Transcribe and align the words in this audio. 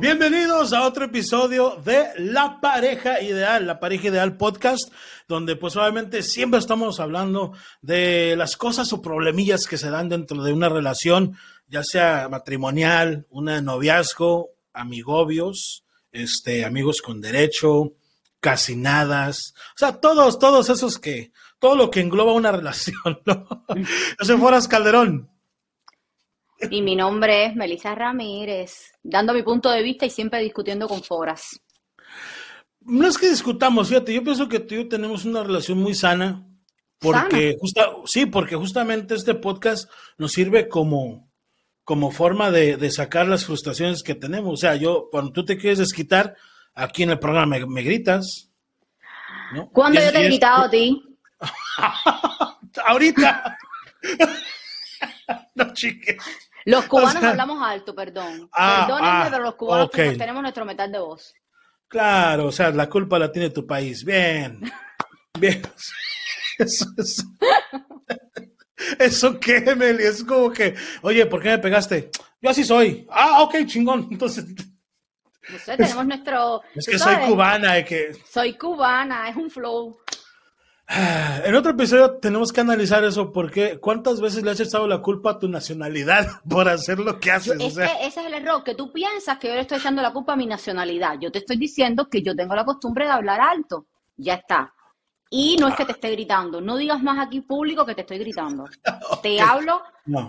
Bienvenidos 0.00 0.72
a 0.72 0.86
otro 0.86 1.06
episodio 1.06 1.80
de 1.84 2.08
La 2.18 2.60
Pareja 2.60 3.20
Ideal, 3.20 3.66
La 3.66 3.80
Pareja 3.80 4.08
Ideal 4.08 4.36
Podcast, 4.36 4.92
donde 5.26 5.56
pues 5.56 5.74
obviamente 5.76 6.22
siempre 6.22 6.60
estamos 6.60 7.00
hablando 7.00 7.54
de 7.80 8.36
las 8.36 8.56
cosas 8.56 8.92
o 8.92 9.02
problemillas 9.02 9.66
que 9.66 9.78
se 9.78 9.90
dan 9.90 10.08
dentro 10.08 10.44
de 10.44 10.52
una 10.52 10.68
relación, 10.68 11.36
ya 11.66 11.82
sea 11.82 12.28
matrimonial, 12.28 13.26
una 13.30 13.60
noviazgo, 13.60 14.50
amigobios, 14.72 15.84
este, 16.12 16.64
amigos 16.64 17.02
con 17.02 17.20
derecho, 17.20 17.94
casi 18.38 18.76
nadas, 18.76 19.54
o 19.74 19.78
sea, 19.78 20.00
todos, 20.00 20.38
todos 20.38 20.68
esos 20.68 20.98
que, 20.98 21.32
todo 21.58 21.74
lo 21.74 21.90
que 21.90 22.00
engloba 22.00 22.32
una 22.32 22.52
relación, 22.52 23.20
¿no? 23.24 23.64
Yo 23.74 24.24
soy 24.24 24.36
Foras 24.36 24.68
Calderón. 24.68 25.31
Y 26.70 26.82
mi 26.82 26.96
nombre 26.96 27.46
es 27.46 27.56
Melissa 27.56 27.94
Ramírez, 27.94 28.92
dando 29.02 29.34
mi 29.34 29.42
punto 29.42 29.70
de 29.70 29.82
vista 29.82 30.06
y 30.06 30.10
siempre 30.10 30.40
discutiendo 30.40 30.88
con 30.88 31.02
Foras. 31.02 31.60
No 32.80 33.06
es 33.06 33.18
que 33.18 33.28
discutamos, 33.28 33.88
fíjate, 33.88 34.12
yo 34.14 34.24
pienso 34.24 34.48
que 34.48 34.60
tú 34.60 34.74
y 34.74 34.78
yo 34.78 34.88
tenemos 34.88 35.24
una 35.24 35.42
relación 35.42 35.78
muy 35.78 35.94
sana, 35.94 36.46
porque 36.98 37.56
justa, 37.60 37.90
sí, 38.06 38.26
porque 38.26 38.56
justamente 38.56 39.14
este 39.14 39.34
podcast 39.34 39.90
nos 40.18 40.32
sirve 40.32 40.68
como, 40.68 41.30
como 41.84 42.10
forma 42.10 42.50
de, 42.50 42.90
sacar 42.90 43.26
las 43.26 43.44
frustraciones 43.44 44.02
que 44.02 44.14
tenemos. 44.14 44.52
O 44.52 44.56
sea, 44.56 44.76
yo, 44.76 45.08
cuando 45.10 45.32
tú 45.32 45.44
te 45.44 45.58
quieres 45.58 45.78
desquitar, 45.78 46.36
aquí 46.74 47.02
en 47.02 47.10
el 47.10 47.18
programa 47.18 47.56
me, 47.66 47.82
gritas. 47.82 48.50
¿no? 49.52 49.68
¿Cuándo 49.70 50.00
yo 50.00 50.12
te 50.12 50.20
he 50.20 50.24
gritado 50.24 50.64
a 50.64 50.70
ti? 50.70 51.02
Ahorita. 52.84 53.58
no, 55.54 55.72
chiques. 55.72 56.16
Los 56.64 56.84
cubanos 56.88 57.22
hablamos 57.22 57.62
alto, 57.62 57.94
perdón. 57.94 58.48
Ah, 58.52 58.84
Perdónenme, 58.86 59.10
ah, 59.10 59.28
pero 59.30 59.42
los 59.44 59.54
cubanos 59.54 59.90
tenemos 59.90 60.42
nuestro 60.42 60.64
metal 60.64 60.90
de 60.90 60.98
voz. 60.98 61.34
Claro, 61.88 62.46
o 62.46 62.52
sea, 62.52 62.70
la 62.70 62.88
culpa 62.88 63.18
la 63.18 63.30
tiene 63.30 63.50
tu 63.50 63.66
país. 63.66 64.04
Bien. 64.04 64.60
Bien. 65.38 65.62
Eso, 66.58 66.86
eso. 66.96 67.24
¿Eso 68.98 69.40
qué, 69.40 69.74
Meli? 69.74 70.04
Es 70.04 70.24
como 70.24 70.50
que, 70.50 70.74
oye, 71.02 71.26
¿por 71.26 71.42
qué 71.42 71.50
me 71.50 71.58
pegaste? 71.58 72.10
Yo 72.40 72.50
así 72.50 72.64
soy. 72.64 73.06
Ah, 73.10 73.42
ok, 73.42 73.66
chingón. 73.66 74.08
Entonces. 74.10 74.44
No 75.48 75.58
sé, 75.58 75.76
tenemos 75.76 76.06
nuestro. 76.06 76.62
Es 76.74 76.86
que 76.86 76.98
soy 76.98 77.16
cubana, 77.26 77.78
es 77.78 77.86
que. 77.86 78.16
Soy 78.30 78.56
cubana, 78.56 79.28
es 79.28 79.36
un 79.36 79.50
flow. 79.50 79.98
En 81.44 81.54
otro 81.54 81.72
episodio 81.72 82.18
tenemos 82.18 82.52
que 82.52 82.60
analizar 82.60 83.04
eso 83.04 83.32
porque 83.32 83.78
cuántas 83.80 84.20
veces 84.20 84.42
le 84.42 84.50
has 84.50 84.60
echado 84.60 84.86
la 84.86 85.00
culpa 85.00 85.32
a 85.32 85.38
tu 85.38 85.48
nacionalidad 85.48 86.26
por 86.48 86.68
hacer 86.68 86.98
lo 86.98 87.18
que 87.18 87.32
haces. 87.32 87.60
ese 87.60 87.86
es 88.00 88.16
el 88.16 88.34
error, 88.34 88.62
que 88.62 88.74
tú 88.74 88.92
piensas 88.92 89.38
que 89.38 89.48
yo 89.48 89.54
le 89.54 89.62
estoy 89.62 89.78
echando 89.78 90.02
la 90.02 90.12
culpa 90.12 90.34
a 90.34 90.36
mi 90.36 90.46
nacionalidad. 90.46 91.18
Yo 91.20 91.32
te 91.32 91.38
estoy 91.38 91.56
diciendo 91.56 92.08
que 92.08 92.22
yo 92.22 92.34
tengo 92.34 92.54
la 92.54 92.64
costumbre 92.64 93.06
de 93.06 93.12
hablar 93.12 93.40
alto. 93.40 93.86
Ya 94.16 94.34
está. 94.34 94.72
Y 95.30 95.56
no 95.58 95.68
es 95.68 95.74
que 95.74 95.86
te 95.86 95.92
esté 95.92 96.10
gritando. 96.10 96.60
No 96.60 96.76
digas 96.76 97.02
más 97.02 97.18
aquí 97.18 97.40
público 97.40 97.86
que 97.86 97.94
te 97.94 98.02
estoy 98.02 98.18
gritando. 98.18 98.64
Te 99.22 99.40
hablo 99.40 99.82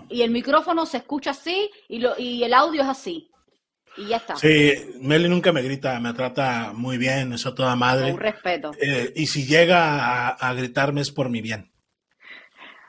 y 0.08 0.22
el 0.22 0.30
micrófono 0.30 0.86
se 0.86 0.98
escucha 0.98 1.32
así 1.32 1.70
y, 1.88 1.98
lo, 1.98 2.18
y 2.18 2.42
el 2.42 2.54
audio 2.54 2.82
es 2.82 2.88
así. 2.88 3.30
Y 3.96 4.06
ya 4.06 4.16
está. 4.16 4.36
Sí, 4.36 4.74
Meli 5.00 5.28
nunca 5.28 5.52
me 5.52 5.62
grita, 5.62 5.98
me 6.00 6.12
trata 6.14 6.72
muy 6.72 6.98
bien, 6.98 7.32
eso 7.32 7.54
toda 7.54 7.76
madre. 7.76 8.12
Un 8.12 8.18
respeto. 8.18 8.72
Eh, 8.80 9.12
y 9.14 9.26
si 9.26 9.46
llega 9.46 10.28
a, 10.28 10.54
gritarme 10.54 11.00
es 11.00 11.10
por 11.10 11.28
mi 11.28 11.40
bien. 11.40 11.72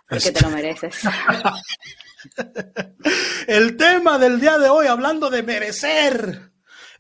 Porque 0.08 0.32
te 0.32 0.42
lo 0.42 0.50
mereces. 0.50 0.96
el 3.48 3.78
tema 3.78 4.18
del 4.18 4.40
día 4.40 4.58
de 4.58 4.70
hoy, 4.70 4.88
hablando 4.88 5.30
de 5.30 5.44
merecer, 5.44 6.52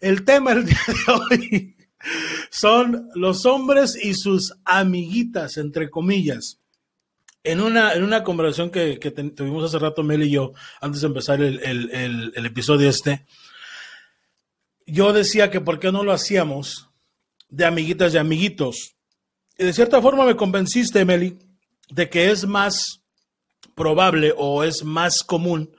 el 0.01 0.23
tema 0.23 0.53
del 0.53 0.65
día 0.65 0.81
de 0.87 1.13
hoy 1.13 1.77
son 2.51 3.09
los 3.15 3.45
hombres 3.45 3.95
y 3.95 4.13
sus 4.13 4.53
amiguitas, 4.65 5.57
entre 5.57 5.89
comillas. 5.89 6.61
En 7.43 7.61
una, 7.61 7.93
en 7.93 8.03
una 8.03 8.23
conversación 8.23 8.71
que, 8.71 8.97
tuvimos 9.35 9.63
hace 9.63 9.77
rato, 9.77 10.01
Mel 10.01 10.23
y 10.23 10.31
yo, 10.31 10.53
antes 10.81 11.01
de 11.01 11.07
empezar 11.07 11.43
el, 11.43 11.59
el 11.61 12.45
episodio 12.45 12.89
este, 12.89 13.27
yo 14.85 15.13
decía 15.13 15.49
que 15.49 15.61
por 15.61 15.79
qué 15.79 15.91
no 15.91 16.03
lo 16.03 16.13
hacíamos 16.13 16.89
de 17.49 17.65
amiguitas 17.65 18.13
y 18.13 18.17
amiguitos. 18.17 18.95
Y 19.57 19.65
de 19.65 19.73
cierta 19.73 20.01
forma 20.01 20.25
me 20.25 20.35
convenciste, 20.35 21.05
Meli, 21.05 21.37
de 21.89 22.09
que 22.09 22.31
es 22.31 22.45
más 22.45 23.01
probable 23.75 24.33
o 24.37 24.63
es 24.63 24.83
más 24.83 25.23
común 25.23 25.75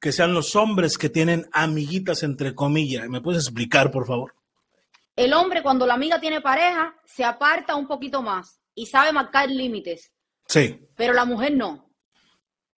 que 0.00 0.12
sean 0.12 0.32
los 0.32 0.56
hombres 0.56 0.96
que 0.96 1.10
tienen 1.10 1.48
amiguitas 1.52 2.22
entre 2.22 2.54
comillas. 2.54 3.08
¿Me 3.08 3.20
puedes 3.20 3.44
explicar, 3.44 3.90
por 3.90 4.06
favor? 4.06 4.34
El 5.14 5.34
hombre 5.34 5.62
cuando 5.62 5.86
la 5.86 5.94
amiga 5.94 6.18
tiene 6.20 6.40
pareja 6.40 6.94
se 7.04 7.24
aparta 7.24 7.76
un 7.76 7.86
poquito 7.86 8.22
más 8.22 8.60
y 8.74 8.86
sabe 8.86 9.12
marcar 9.12 9.50
límites. 9.50 10.12
Sí. 10.46 10.88
Pero 10.96 11.12
la 11.12 11.24
mujer 11.24 11.54
no. 11.54 11.90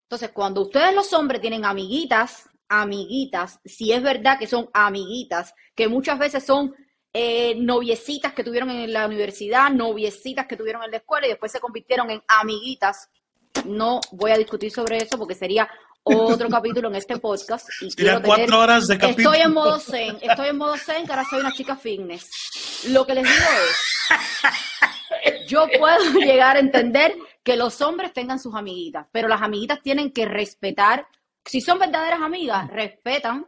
Entonces, 0.04 0.30
cuando 0.34 0.62
ustedes 0.62 0.94
los 0.94 1.12
hombres 1.12 1.40
tienen 1.40 1.64
amiguitas, 1.64 2.50
amiguitas, 2.72 3.60
si 3.64 3.92
es 3.92 4.02
verdad 4.02 4.38
que 4.38 4.46
son 4.46 4.70
amiguitas, 4.72 5.54
que 5.74 5.88
muchas 5.88 6.18
veces 6.18 6.44
son 6.44 6.74
eh, 7.12 7.54
noviecitas 7.56 8.32
que 8.32 8.42
tuvieron 8.42 8.70
en 8.70 8.90
la 8.90 9.06
universidad, 9.06 9.70
noviecitas 9.70 10.46
que 10.46 10.56
tuvieron 10.56 10.82
en 10.82 10.90
la 10.90 10.96
escuela 10.96 11.26
y 11.26 11.30
después 11.30 11.52
se 11.52 11.60
convirtieron 11.60 12.10
en 12.10 12.22
amiguitas. 12.26 13.10
No 13.66 14.00
voy 14.12 14.30
a 14.30 14.38
discutir 14.38 14.70
sobre 14.70 14.96
eso 14.96 15.18
porque 15.18 15.34
sería 15.34 15.68
otro 16.02 16.48
capítulo 16.50 16.88
en 16.88 16.94
este 16.94 17.18
podcast. 17.18 17.68
Y 17.82 17.94
cuatro 18.24 18.60
horas 18.60 18.88
de 18.88 18.96
capítulo. 18.96 19.32
Estoy 19.32 19.46
en 19.46 19.52
modo 19.52 19.78
zen, 19.78 20.18
estoy 20.22 20.48
en 20.48 20.56
modo 20.56 20.76
zen, 20.78 21.04
que 21.04 21.12
ahora 21.12 21.26
soy 21.28 21.40
una 21.40 21.52
chica 21.52 21.76
fitness. 21.76 22.86
Lo 22.88 23.06
que 23.06 23.14
les 23.14 23.24
digo 23.24 23.46
es, 25.22 25.46
yo 25.46 25.66
puedo 25.78 26.12
llegar 26.20 26.56
a 26.56 26.60
entender 26.60 27.14
que 27.42 27.56
los 27.56 27.82
hombres 27.82 28.14
tengan 28.14 28.38
sus 28.38 28.54
amiguitas, 28.54 29.06
pero 29.12 29.28
las 29.28 29.42
amiguitas 29.42 29.82
tienen 29.82 30.10
que 30.10 30.24
respetar 30.24 31.06
si 31.44 31.60
son 31.60 31.78
verdaderas 31.78 32.20
amigas, 32.20 32.68
respetan 32.70 33.46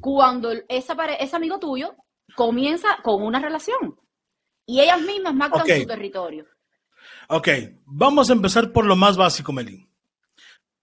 cuando 0.00 0.52
esa 0.68 0.94
ese 1.18 1.36
amigo 1.36 1.58
tuyo 1.58 1.94
comienza 2.34 2.98
con 3.02 3.22
una 3.22 3.40
relación. 3.40 3.98
Y 4.66 4.80
ellas 4.80 5.00
mismas 5.00 5.34
marcan 5.34 5.66
su 5.66 5.86
territorio. 5.86 6.46
Ok, 7.28 7.48
vamos 7.84 8.30
a 8.30 8.32
empezar 8.32 8.72
por 8.72 8.84
lo 8.84 8.96
más 8.96 9.16
básico, 9.16 9.52
Melín. 9.52 9.88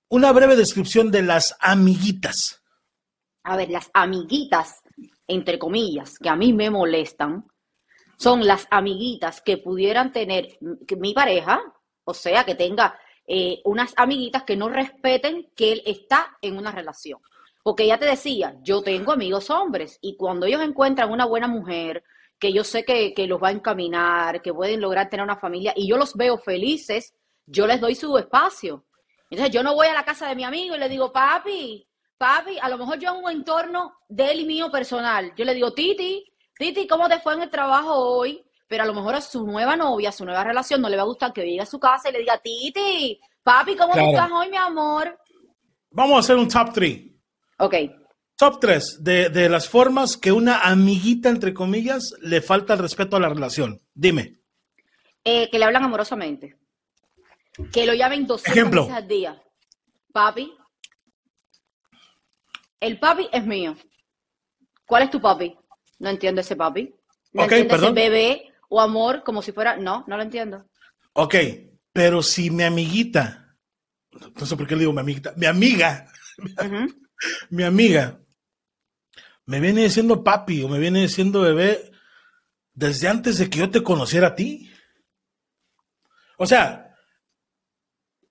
Una 0.09 0.31
breve 0.31 0.55
descripción 0.55 1.11
de 1.11 1.21
las 1.21 1.55
amiguitas. 1.59 2.63
A 3.43 3.57
ver, 3.57 3.69
las 3.69 3.89
amiguitas, 3.93 4.81
entre 5.27 5.59
comillas, 5.59 6.17
que 6.17 6.29
a 6.29 6.35
mí 6.35 6.53
me 6.53 6.69
molestan, 6.69 7.45
son 8.17 8.45
las 8.45 8.67
amiguitas 8.71 9.41
que 9.41 9.57
pudieran 9.57 10.11
tener 10.11 10.57
mi 10.97 11.13
pareja, 11.13 11.61
o 12.05 12.13
sea, 12.13 12.45
que 12.45 12.55
tenga 12.55 12.97
eh, 13.27 13.61
unas 13.63 13.93
amiguitas 13.97 14.43
que 14.43 14.57
no 14.57 14.69
respeten 14.69 15.49
que 15.55 15.71
él 15.73 15.83
está 15.85 16.37
en 16.41 16.57
una 16.57 16.71
relación. 16.71 17.19
Porque 17.63 17.87
ya 17.87 17.97
te 17.97 18.05
decía, 18.05 18.57
yo 18.61 18.81
tengo 18.81 19.13
amigos 19.13 19.49
hombres 19.49 19.97
y 20.01 20.17
cuando 20.17 20.45
ellos 20.45 20.61
encuentran 20.61 21.11
una 21.11 21.25
buena 21.25 21.47
mujer, 21.47 22.03
que 22.37 22.51
yo 22.51 22.65
sé 22.65 22.83
que, 22.83 23.13
los 23.25 23.41
va 23.41 23.47
a 23.47 23.51
encaminar, 23.51 24.41
que 24.41 24.53
pueden 24.53 24.81
lograr 24.81 25.09
tener 25.09 25.23
una 25.23 25.37
familia 25.37 25.71
y 25.77 25.87
yo 25.87 25.95
los 25.95 26.13
veo 26.15 26.37
felices, 26.37 27.13
yo 27.45 27.65
les 27.65 27.79
doy 27.79 27.95
su 27.95 28.17
espacio. 28.17 28.83
Entonces 29.29 29.53
yo 29.53 29.63
no 29.63 29.75
voy 29.75 29.87
a 29.87 29.93
la 29.93 30.03
casa 30.03 30.27
de 30.27 30.35
mi 30.35 30.43
amigo 30.43 30.75
y 30.75 30.79
le 30.79 30.89
digo, 30.89 31.13
papi, 31.13 31.87
papi, 32.17 32.59
a 32.59 32.67
lo 32.67 32.77
mejor 32.77 32.99
yo 32.99 33.15
en 33.15 33.23
un 33.23 33.31
entorno 33.31 33.93
de 34.09 34.31
él 34.31 34.45
mío 34.45 34.69
personal, 34.69 35.33
yo 35.37 35.45
le 35.45 35.53
digo, 35.53 35.71
Titi, 35.71 36.25
Titi, 36.57 36.85
¿cómo 36.85 37.07
te 37.07 37.19
fue 37.19 37.35
en 37.35 37.43
el 37.43 37.49
trabajo 37.49 37.95
hoy? 37.95 38.43
Pero 38.73 38.85
a 38.85 38.87
lo 38.87 38.95
mejor 38.95 39.13
a 39.13 39.21
su 39.21 39.45
nueva 39.45 39.75
novia, 39.75 40.09
a 40.09 40.11
su 40.11 40.25
nueva 40.25 40.43
relación, 40.43 40.81
no 40.81 40.89
le 40.89 40.95
va 40.95 41.03
a 41.03 41.05
gustar 41.05 41.31
que 41.31 41.43
llegue 41.43 41.61
a 41.61 41.65
su 41.67 41.79
casa 41.79 42.09
y 42.09 42.13
le 42.13 42.19
diga, 42.21 42.39
Titi, 42.39 43.21
papi, 43.43 43.75
¿cómo 43.75 43.93
estás 43.93 44.31
hoy, 44.31 44.49
mi 44.49 44.57
amor? 44.57 45.15
Vamos 45.91 46.15
a 46.15 46.19
hacer 46.21 46.37
un 46.37 46.47
top 46.47 46.73
3. 46.73 47.01
Ok. 47.59 47.75
Top 48.35 48.59
3 48.59 49.03
de, 49.03 49.47
las 49.47 49.69
formas 49.69 50.17
que 50.17 50.31
una 50.31 50.61
amiguita, 50.61 51.29
entre 51.29 51.53
comillas, 51.53 52.15
le 52.19 52.41
falta 52.41 52.73
el 52.73 52.79
respeto 52.79 53.15
a 53.15 53.19
la 53.19 53.29
relación. 53.29 53.79
Dime. 53.93 54.39
Eh, 55.23 55.51
que 55.51 55.59
le 55.59 55.65
hablan 55.65 55.83
amorosamente. 55.83 56.57
Que 57.71 57.85
lo 57.85 57.93
llamen 57.93 58.25
200 58.25 58.71
veces 58.71 58.91
al 58.91 59.07
día. 59.07 59.39
Papi. 60.11 60.51
El 62.79 62.97
papi 62.97 63.29
es 63.31 63.45
mío. 63.45 63.75
¿Cuál 64.87 65.03
es 65.03 65.11
tu 65.11 65.21
papi? 65.21 65.55
No 65.99 66.09
entiendo 66.09 66.41
ese 66.41 66.55
papi. 66.55 66.91
No 67.33 67.43
entiendo 67.43 67.75
ese 67.75 67.91
bebé 67.91 68.49
o 68.73 68.81
amor 68.81 69.23
como 69.23 69.43
si 69.43 69.51
fuera, 69.51 69.77
no, 69.77 70.03
no 70.07 70.17
lo 70.17 70.23
entiendo. 70.23 70.67
Ok, 71.13 71.35
pero 71.91 72.23
si 72.23 72.49
mi 72.49 72.63
amiguita, 72.63 73.55
no 74.35 74.45
sé 74.47 74.57
por 74.57 74.65
qué 74.65 74.73
le 74.73 74.79
digo 74.79 74.93
mi 74.93 75.01
amiguita, 75.01 75.31
mi 75.37 75.45
amiga, 75.45 76.11
mi 77.51 77.63
amiga, 77.63 78.19
me 79.45 79.59
viene 79.59 79.83
diciendo 79.83 80.23
papi 80.23 80.63
o 80.63 80.67
me 80.67 80.79
viene 80.79 81.03
diciendo 81.03 81.41
bebé 81.41 81.91
desde 82.73 83.07
antes 83.07 83.37
de 83.37 83.47
que 83.47 83.59
yo 83.59 83.69
te 83.69 83.83
conociera 83.83 84.29
a 84.29 84.35
ti. 84.35 84.71
O 86.37 86.47
sea, 86.47 86.95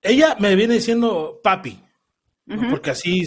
ella 0.01 0.35
me 0.41 0.57
viene 0.57 0.73
diciendo 0.73 1.39
papi, 1.41 1.81
porque 2.69 2.89
así... 2.91 3.25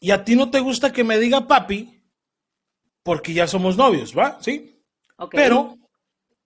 Y 0.00 0.10
a 0.10 0.24
ti 0.24 0.34
no 0.34 0.50
te 0.50 0.58
gusta 0.58 0.92
que 0.92 1.04
me 1.04 1.18
diga 1.18 1.46
papi, 1.46 2.02
porque 3.04 3.34
ya 3.34 3.46
somos 3.46 3.76
novios, 3.76 4.18
¿va? 4.18 4.38
¿Sí? 4.40 4.79
Pero 5.30 5.76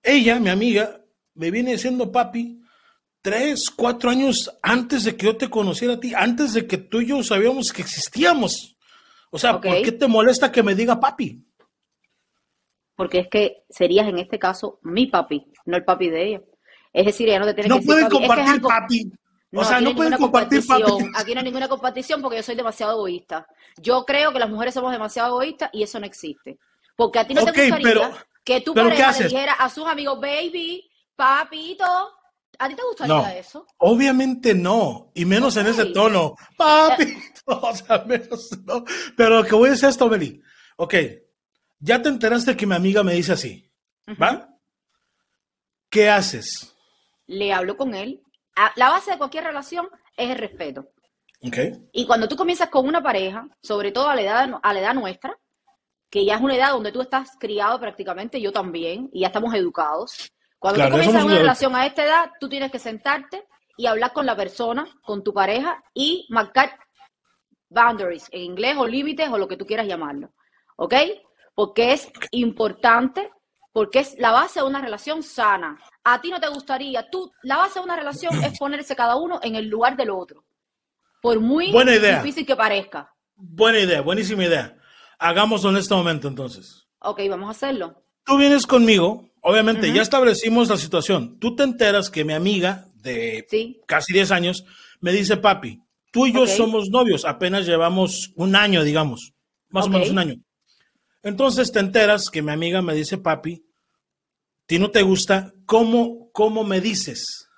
ella, 0.03 0.41
mi 0.41 0.51
amiga, 0.51 1.01
me 1.35 1.51
viene 1.51 1.73
diciendo 1.73 2.11
papi 2.11 2.61
tres, 3.25 3.71
cuatro 3.71 4.11
años 4.11 4.55
antes 4.63 5.05
de 5.05 5.17
que 5.17 5.27
yo 5.27 5.37
te 5.37 5.49
conociera 5.49 5.95
a 5.95 6.01
ti, 6.01 6.13
antes 6.15 6.53
de 6.53 6.67
que 6.67 6.77
tú 6.77 7.01
y 7.01 7.07
yo 7.07 7.23
sabíamos 7.23 7.73
que 7.73 7.83
existíamos. 7.83 8.77
O 9.31 9.39
sea, 9.39 9.61
¿por 9.61 9.83
qué 9.83 9.93
te 9.93 10.07
molesta 10.07 10.53
que 10.53 10.63
me 10.63 10.75
diga 10.75 11.01
papi? 11.01 11.43
Porque 12.95 13.21
es 13.21 13.29
que 13.29 13.65
serías 13.69 14.07
en 14.07 14.19
este 14.19 14.39
caso 14.39 14.79
mi 14.83 15.07
papi, 15.07 15.47
no 15.65 15.77
el 15.77 15.85
papi 15.85 16.11
de 16.11 16.29
ella. 16.29 16.43
Es 16.93 17.07
decir, 17.07 17.29
ella 17.29 17.41
no 17.41 17.47
te 17.47 17.55
tiene 17.55 17.69
no 17.69 17.81
que 17.81 17.87
decir 17.87 18.03
papi. 18.03 18.17
compartir 18.17 18.61
papi. 18.61 19.13
No, 19.51 19.61
o 19.61 19.65
sea, 19.65 19.81
no 19.81 19.95
pueden 19.95 20.19
compartir 20.19 20.67
papi. 20.67 20.83
Aquí 21.17 21.33
no 21.33 21.41
hay 21.41 21.45
ninguna 21.45 21.69
compartición 21.69 22.21
porque 22.21 22.37
yo 22.37 22.43
soy 22.43 22.57
demasiado 22.57 22.93
egoísta. 22.93 23.47
Yo 23.79 24.05
creo 24.05 24.33
que 24.33 24.39
las 24.39 24.51
mujeres 24.51 24.75
somos 24.75 24.93
demasiado 24.93 25.31
egoístas 25.31 25.71
y 25.73 25.83
eso 25.83 25.99
no 25.99 26.07
existe. 26.07 26.59
Porque 26.95 27.19
a 27.19 27.27
ti 27.27 27.35
no 27.35 27.45
te 27.45 27.71
gustaría 27.71 28.11
que 28.45 28.61
tu 28.61 28.75
pareja 28.75 29.13
le 29.13 29.25
dijera 29.25 29.55
a 29.55 29.69
sus 29.71 29.87
amigos, 29.87 30.21
baby, 30.21 30.89
papito, 31.17 32.13
¿A 32.59 32.69
ti 32.69 32.75
te 32.75 32.83
gustaría 32.83 33.39
eso? 33.39 33.67
Obviamente 33.79 34.55
no, 34.55 35.11
y 35.15 35.25
menos 35.25 35.57
en 35.57 35.67
ese 35.67 35.87
tono. 35.87 36.35
Papito, 36.57 37.43
o 37.47 37.75
sea, 37.75 38.05
menos 38.07 38.51
no. 38.65 38.85
Pero 39.17 39.43
lo 39.43 39.45
que 39.45 39.55
voy 39.55 39.69
a 39.69 39.73
decir 39.73 39.89
es 39.89 39.95
esto, 39.95 40.09
Beli. 40.09 40.41
Ok, 40.77 40.95
ya 41.79 42.01
te 42.03 42.09
enteraste 42.09 42.57
que 42.57 42.67
mi 42.67 42.75
amiga 42.75 43.03
me 43.03 43.15
dice 43.15 43.33
así, 43.33 43.71
¿va? 44.21 44.49
¿Qué 45.91 46.09
haces? 46.09 46.75
Le 47.27 47.53
hablo 47.53 47.77
con 47.77 47.95
él. 47.95 48.23
La 48.77 48.91
base 48.91 49.13
de 49.13 49.19
cualquier 49.19 49.45
relación 49.45 49.89
es 50.17 50.31
el 50.31 50.39
respeto. 50.39 50.89
Okay. 51.43 51.73
Y 51.93 52.07
cuando 52.07 52.27
tú 52.29 52.37
comienzas 52.37 52.71
con 52.71 52.87
una 52.87 53.03
pareja, 53.03 53.47
sobre 53.63 53.93
todo 53.93 54.09
a 54.09 54.15
la 54.15 54.23
edad, 54.23 54.61
a 54.63 54.73
la 54.73 54.81
edad 54.81 54.95
nuestra, 54.95 55.39
que 56.15 56.25
ya 56.25 56.37
es 56.37 56.41
una 56.41 56.55
edad 56.55 56.71
donde 56.71 56.93
tú 56.93 57.01
estás 57.01 57.33
criado 57.41 57.81
prácticamente, 57.81 58.41
yo 58.41 58.53
también, 58.53 59.11
y 59.13 59.23
ya 59.23 59.27
estamos 59.27 59.53
educados, 59.53 60.31
cuando 60.61 60.85
tú 60.85 60.93
comienzas 60.93 61.25
una 61.25 61.39
relación 61.39 61.75
a 61.75 61.87
esta 61.87 62.05
edad, 62.05 62.31
tú 62.39 62.49
tienes 62.49 62.71
que 62.71 62.79
sentarte 62.79 63.49
y 63.77 63.87
hablar 63.87 64.13
con 64.13 64.25
la 64.25 64.37
persona, 64.37 64.87
con 65.03 65.25
tu 65.25 65.35
pareja 65.35 65.83
y 65.93 66.25
marcar 66.31 66.79
boundaries 67.69 68.29
en 68.31 68.43
inglés 68.43 68.77
o 68.79 68.87
límites 68.87 69.29
o 69.29 69.39
lo 69.39 69.49
que 69.49 69.57
tú 69.57 69.67
quieras 69.67 69.89
llamarlo. 69.89 70.33
¿Ok? 70.77 70.95
Porque 71.53 71.93
es 71.93 72.09
importante, 72.31 73.33
porque 73.73 73.99
es 73.99 74.15
la 74.17 74.31
base 74.31 74.61
de 74.61 74.67
una 74.67 74.81
relación 74.81 75.21
sana. 75.25 75.81
A 76.05 76.21
ti 76.21 76.31
no 76.31 76.39
te 76.39 76.47
gustaría, 76.47 77.11
tú, 77.11 77.33
la 77.43 77.57
base 77.57 77.81
de 77.81 77.87
una 77.87 77.97
relación 77.97 78.33
es 78.45 78.57
ponerse 78.57 78.95
cada 78.95 79.17
uno 79.17 79.41
en 79.43 79.57
el 79.57 79.67
lugar 79.67 79.97
del 79.97 80.11
otro. 80.11 80.45
Por 81.21 81.41
muy 81.41 81.73
difícil 81.73 82.47
que 82.47 82.55
parezca. 82.55 83.13
Buena 83.35 83.81
idea, 83.81 84.01
buenísima 84.01 84.45
idea. 84.45 84.79
Hagámoslo 85.19 85.71
en 85.71 85.77
este 85.77 85.95
momento 85.95 86.29
entonces. 86.29 86.87
Ok, 87.01 87.21
vamos 87.29 87.49
a 87.49 87.51
hacerlo. 87.51 88.03
Tú 88.25 88.37
vienes 88.39 88.67
conmigo 88.67 89.35
Obviamente, 89.47 89.93
ya 89.93 90.01
establecimos 90.01 90.71
la 90.71 90.79
situación. 90.79 91.39
Tú 91.39 91.55
te 91.55 91.65
enteras 91.65 92.09
que 92.09 92.25
mi 92.25 92.33
amiga 92.33 92.89
de 92.95 93.47
casi 93.87 94.15
10 94.15 94.31
años 94.31 94.65
me 95.01 95.13
dice, 95.13 95.37
papi, 95.37 95.83
tú 96.11 96.25
y 96.25 96.33
yo 96.33 96.47
somos 96.47 96.89
novios, 96.89 97.27
apenas 97.27 97.67
llevamos 97.67 98.33
un 98.37 98.57
año, 98.57 98.83
digamos, 98.83 99.35
más 99.69 99.85
o 99.85 99.91
menos 99.91 100.09
un 100.09 100.19
año. 100.19 100.37
Entonces 101.23 101.71
te 101.71 101.81
enteras 101.81 102.31
que 102.31 102.41
mi 102.41 102.53
amiga 102.53 102.81
me 102.81 102.95
dice, 102.95 103.19
papi, 103.19 103.67
ti 104.65 104.79
no 104.79 104.91
te 104.91 105.03
gusta, 105.03 105.53
¿cómo, 105.67 106.31
cómo 106.33 106.65
me 106.65 106.81
dices? 106.81 107.51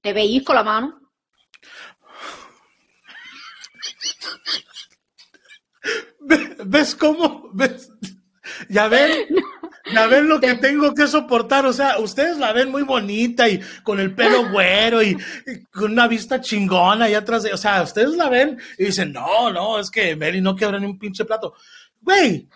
Te 0.00 0.42
con 0.42 0.56
la 0.56 0.62
mano. 0.62 0.99
¿Ves 6.64 6.94
cómo? 6.94 7.50
¿Ves? 7.52 7.90
¿Ya 8.68 8.88
ven? 8.88 9.10
Ya 9.92 10.06
ven 10.06 10.28
lo 10.28 10.40
que 10.40 10.54
tengo 10.54 10.94
que 10.94 11.06
soportar. 11.06 11.66
O 11.66 11.72
sea, 11.72 11.98
ustedes 11.98 12.38
la 12.38 12.52
ven 12.52 12.70
muy 12.70 12.82
bonita 12.82 13.48
y 13.48 13.60
con 13.82 13.98
el 14.00 14.14
pelo 14.14 14.50
güero 14.50 15.02
y, 15.02 15.16
con 15.72 15.92
una 15.92 16.06
vista 16.06 16.40
chingona 16.40 17.08
y 17.08 17.14
atrás 17.14 17.42
de. 17.42 17.52
O 17.52 17.56
sea, 17.56 17.82
ustedes 17.82 18.16
la 18.16 18.28
ven 18.28 18.58
y 18.78 18.86
dicen, 18.86 19.12
no, 19.12 19.50
no, 19.50 19.78
es 19.78 19.90
que 19.90 20.16
Mary 20.16 20.40
no 20.40 20.54
quebra 20.54 20.78
ni 20.78 20.86
un 20.86 20.98
pinche 20.98 21.24
plato. 21.24 21.54
Güey, 22.00 22.48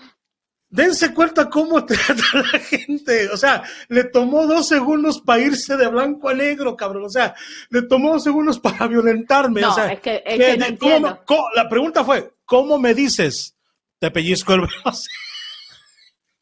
dense 0.69 1.13
cuenta 1.13 1.49
cómo 1.49 1.85
trata 1.87 2.23
la 2.35 2.59
gente. 2.59 3.29
O 3.31 3.37
sea, 3.37 3.63
le 3.89 4.05
tomó 4.05 4.47
dos 4.47 4.69
segundos 4.69 5.21
para 5.21 5.41
irse 5.43 5.77
de 5.77 5.89
blanco 5.89 6.29
a 6.29 6.35
negro, 6.35 6.77
cabrón. 6.77 7.05
O 7.05 7.11
sea, 7.11 7.35
le 7.71 7.83
tomó 7.83 8.13
dos 8.13 8.25
segundos 8.25 8.59
para 8.59 8.87
violentarme. 8.87 9.61
No, 9.61 9.71
o 9.71 9.75
sea, 9.75 9.93
es 9.93 10.01
que, 10.01 10.23
es 10.25 10.39
que 10.39 10.57
no 10.57 10.67
entiendo. 10.67 11.25
la 11.55 11.69
pregunta 11.69 12.05
fue, 12.05 12.31
¿cómo 12.45 12.79
me 12.79 12.95
dices? 12.95 13.54
Te 14.05 14.11
pellizco 14.11 14.53
el 14.53 14.61
brazo. 14.61 15.09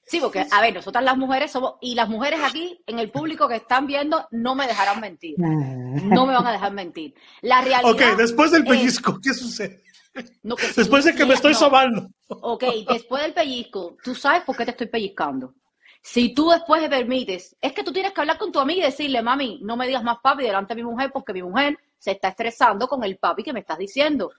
Sí, 0.04 0.18
porque, 0.18 0.44
a 0.50 0.60
ver, 0.60 0.74
nosotras 0.74 1.04
las 1.04 1.16
mujeres 1.16 1.52
somos, 1.52 1.74
y 1.80 1.94
las 1.94 2.08
mujeres 2.08 2.40
aquí 2.42 2.82
en 2.88 2.98
el 2.98 3.12
público 3.12 3.46
que 3.46 3.54
están 3.54 3.86
viendo 3.86 4.26
no 4.32 4.56
me 4.56 4.66
dejarán 4.66 5.00
mentir. 5.00 5.36
No 5.38 6.26
me 6.26 6.34
van 6.34 6.44
a 6.44 6.50
dejar 6.50 6.72
mentir. 6.72 7.14
La 7.40 7.60
realidad. 7.60 7.92
Ok, 7.92 8.18
después 8.18 8.50
del 8.50 8.64
pellizco, 8.64 9.20
¿qué 9.22 9.32
sucede? 9.32 9.80
después 10.76 11.04
de 11.04 11.14
que 11.14 11.24
me 11.24 11.34
estoy 11.34 11.54
sobando. 11.54 12.08
Ok, 12.26 12.64
después 12.90 13.22
del 13.22 13.32
pellizco, 13.32 13.96
tú 14.02 14.16
sabes 14.16 14.42
por 14.42 14.56
qué 14.56 14.64
te 14.64 14.72
estoy 14.72 14.88
pellizcando. 14.88 15.54
Si 16.02 16.34
tú 16.34 16.50
después 16.50 16.82
me 16.82 16.88
permites, 16.88 17.56
es 17.60 17.72
que 17.72 17.84
tú 17.84 17.92
tienes 17.92 18.12
que 18.12 18.20
hablar 18.20 18.38
con 18.38 18.50
tu 18.50 18.58
amiga 18.58 18.80
y 18.80 18.90
decirle, 18.90 19.22
mami, 19.22 19.60
no 19.62 19.76
me 19.76 19.86
digas 19.86 20.02
más 20.02 20.18
papi 20.20 20.42
delante 20.42 20.74
de 20.74 20.82
mi 20.82 20.90
mujer 20.90 21.12
porque 21.12 21.32
mi 21.32 21.44
mujer 21.44 21.78
se 21.96 22.10
está 22.10 22.30
estresando 22.30 22.88
con 22.88 23.04
el 23.04 23.18
papi 23.18 23.44
que 23.44 23.52
me 23.52 23.60
estás 23.60 23.78
diciendo. 23.78 24.32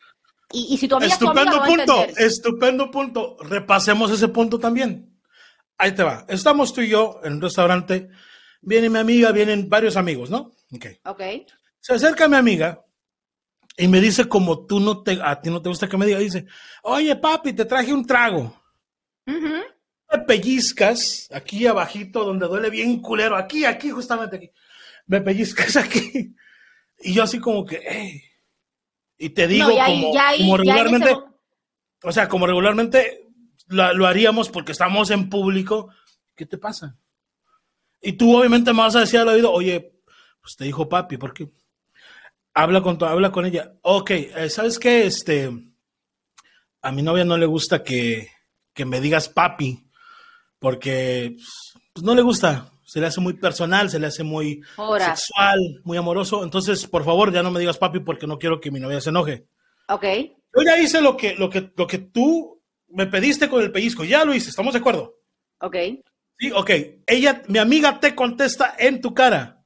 Y, 0.53 0.77
si 0.77 0.87
tu 0.87 0.95
amiga 0.95 1.13
Estupendo 1.13 1.63
punto, 1.63 2.07
estupendo 2.15 2.91
punto. 2.91 3.37
Repasemos 3.41 4.11
ese 4.11 4.27
punto 4.27 4.59
también. 4.59 5.19
Ahí 5.79 5.93
te 5.93 6.03
va. 6.03 6.25
Estamos 6.29 6.73
tú 6.73 6.81
y 6.81 6.89
yo 6.89 7.19
en 7.23 7.33
un 7.33 7.41
restaurante. 7.41 8.09
Viene 8.61 8.89
mi 8.89 8.99
amiga, 8.99 9.31
vienen 9.31 9.67
varios 9.67 9.97
amigos, 9.97 10.29
¿no? 10.29 10.51
Ok. 10.71 10.85
Ok. 11.05 11.21
Se 11.79 11.93
acerca 11.95 12.27
mi 12.27 12.35
amiga 12.35 12.85
y 13.75 13.87
me 13.87 13.99
dice, 13.99 14.25
como 14.25 14.67
tú 14.67 14.79
no 14.79 15.01
te, 15.01 15.19
a 15.21 15.41
ti 15.41 15.49
no 15.49 15.61
te 15.61 15.69
gusta 15.69 15.89
que 15.89 15.97
me 15.97 16.05
diga, 16.05 16.19
dice, 16.19 16.45
oye 16.83 17.15
papi, 17.15 17.53
te 17.53 17.65
traje 17.65 17.91
un 17.91 18.05
trago. 18.05 18.55
Me 19.25 20.19
pellizcas 20.27 21.27
aquí 21.33 21.65
abajito 21.65 22.23
donde 22.23 22.47
duele 22.47 22.69
bien 22.69 23.01
culero, 23.01 23.35
aquí, 23.35 23.65
aquí, 23.65 23.89
justamente 23.89 24.35
aquí. 24.35 24.51
Me 25.07 25.19
pellizcas 25.19 25.75
aquí. 25.77 26.35
Y 26.99 27.13
yo 27.13 27.23
así 27.23 27.39
como 27.39 27.65
que, 27.65 27.81
hey. 27.83 28.21
Y 29.23 29.29
te 29.29 29.47
digo 29.47 29.69
como, 29.69 30.57
regularmente, 30.57 31.17
o 32.03 32.11
sea, 32.11 32.27
como 32.27 32.45
regularmente 32.45 33.29
lo, 33.67 34.05
haríamos 34.05 34.49
porque 34.49 34.73
estamos 34.73 35.11
en 35.11 35.29
público. 35.29 35.87
¿Qué 36.35 36.45
te 36.45 36.57
pasa? 36.57 36.97
Y 38.01 38.13
tú 38.13 38.37
obviamente 38.37 38.73
me 38.73 38.79
vas 38.79 38.97
a 38.97 38.99
decir 38.99 39.21
al 39.21 39.29
oído, 39.29 39.49
oye, 39.49 39.95
pues 40.41 40.57
te 40.57 40.65
dijo 40.65 40.89
papi, 40.89 41.15
¿por 41.15 41.33
qué? 41.33 41.49
Habla 42.53 42.81
con, 42.81 43.01
habla 43.01 43.31
con 43.31 43.45
ella. 43.45 43.75
Ok, 43.81 44.11
eh, 44.11 44.49
¿sabes 44.49 44.77
qué? 44.77 45.05
Este, 45.05 45.49
a 46.81 46.91
mi 46.91 47.01
novia 47.01 47.23
no 47.23 47.37
le 47.37 47.45
gusta 47.45 47.81
que, 47.81 48.27
me 48.85 48.99
digas 48.99 49.29
papi, 49.29 49.89
porque 50.59 51.37
pues, 51.93 52.03
no 52.03 52.13
le 52.13 52.23
gusta. 52.23 52.72
Se 52.93 52.99
le 52.99 53.07
hace 53.07 53.21
muy 53.21 53.33
personal, 53.33 53.89
se 53.89 53.97
le 53.97 54.05
hace 54.05 54.21
muy 54.21 54.61
sexual, 54.99 55.81
muy 55.83 55.97
amoroso. 55.97 56.43
Entonces, 56.43 56.85
por 56.85 57.03
favor, 57.03 57.33
ya 57.33 57.41
no 57.41 57.49
me 57.49 57.59
digas 57.59 57.79
papi 57.79 58.01
porque 58.01 58.27
no 58.27 58.37
quiero 58.37 58.61
que 58.61 58.69
mi 58.69 58.79
novia 58.79 59.01
se 59.01 59.09
enoje. 59.09 59.47
Ok. 59.89 60.03
Yo 60.55 60.61
ya 60.63 60.77
hice 60.77 61.01
lo 61.01 61.17
que, 61.17 61.33
lo 61.33 61.49
que, 61.49 61.73
lo 61.75 61.87
que 61.87 61.97
tú 61.97 62.61
me 62.89 63.07
pediste 63.07 63.49
con 63.49 63.63
el 63.63 63.71
pellizco, 63.71 64.03
ya 64.03 64.23
lo 64.23 64.35
hice, 64.35 64.51
¿estamos 64.51 64.73
de 64.73 64.79
acuerdo? 64.79 65.15
Ok. 65.57 65.75
Sí, 66.37 66.51
ok. 66.51 66.69
Ella, 67.07 67.41
mi 67.47 67.57
amiga 67.57 67.99
te 67.99 68.13
contesta 68.13 68.75
en 68.77 69.01
tu 69.01 69.15
cara. 69.15 69.65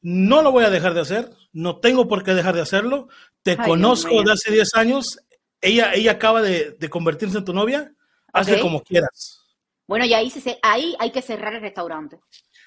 No 0.00 0.40
lo 0.40 0.52
voy 0.52 0.62
a 0.62 0.70
dejar 0.70 0.94
de 0.94 1.00
hacer, 1.00 1.32
no 1.52 1.80
tengo 1.80 2.06
por 2.06 2.22
qué 2.22 2.32
dejar 2.32 2.54
de 2.54 2.60
hacerlo. 2.60 3.08
Te 3.42 3.56
conozco 3.56 4.22
de 4.22 4.30
hace 4.30 4.52
10 4.52 4.72
años. 4.76 5.18
Ella, 5.60 5.92
ella 5.94 6.12
acaba 6.12 6.42
de, 6.42 6.76
convertirse 6.88 7.38
en 7.38 7.44
tu 7.44 7.52
novia. 7.52 7.92
Hazle 8.32 8.60
como 8.60 8.82
quieras. 8.82 9.43
Bueno, 9.86 10.04
y 10.04 10.14
ahí, 10.14 10.32
ahí 10.62 10.96
hay 10.98 11.10
que 11.10 11.22
cerrar 11.22 11.54
el 11.54 11.60
restaurante. 11.60 12.20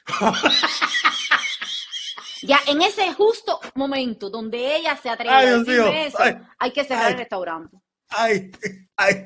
ya 2.44 2.60
en 2.68 2.82
ese 2.82 3.12
justo 3.14 3.60
momento 3.76 4.30
donde 4.30 4.76
ella 4.76 4.96
se 4.96 5.10
atreve 5.10 5.36
a 5.36 5.58
decirme 5.58 6.08
eso, 6.08 6.18
hay 6.60 6.72
que 6.72 6.84
cerrar 6.84 7.12
el 7.12 7.18
restaurante. 7.18 7.78
Ay, 8.10 8.52
ay. 8.96 9.26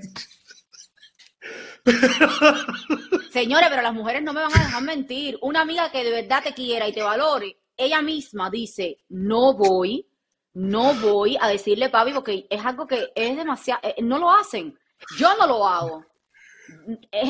Señores, 3.31 3.69
pero 3.69 3.81
las 3.81 3.93
mujeres 3.93 4.23
no 4.23 4.33
me 4.33 4.41
van 4.41 4.53
a 4.53 4.63
dejar 4.63 4.83
mentir. 4.83 5.37
Una 5.41 5.61
amiga 5.61 5.91
que 5.91 6.03
de 6.03 6.11
verdad 6.11 6.43
te 6.43 6.53
quiera 6.53 6.87
y 6.87 6.93
te 6.93 7.01
valore, 7.01 7.59
ella 7.77 8.01
misma 8.01 8.49
dice, 8.49 8.97
no 9.09 9.55
voy, 9.55 10.07
no 10.53 10.93
voy 10.95 11.37
a 11.39 11.47
decirle 11.47 11.89
papi 11.89 12.13
porque 12.13 12.45
es 12.49 12.65
algo 12.65 12.85
que 12.85 13.11
es 13.15 13.37
demasiado, 13.37 13.81
eh, 13.83 13.95
no 14.01 14.19
lo 14.19 14.31
hacen. 14.31 14.77
Yo 15.17 15.35
no 15.37 15.47
lo 15.47 15.67
hago. 15.67 16.05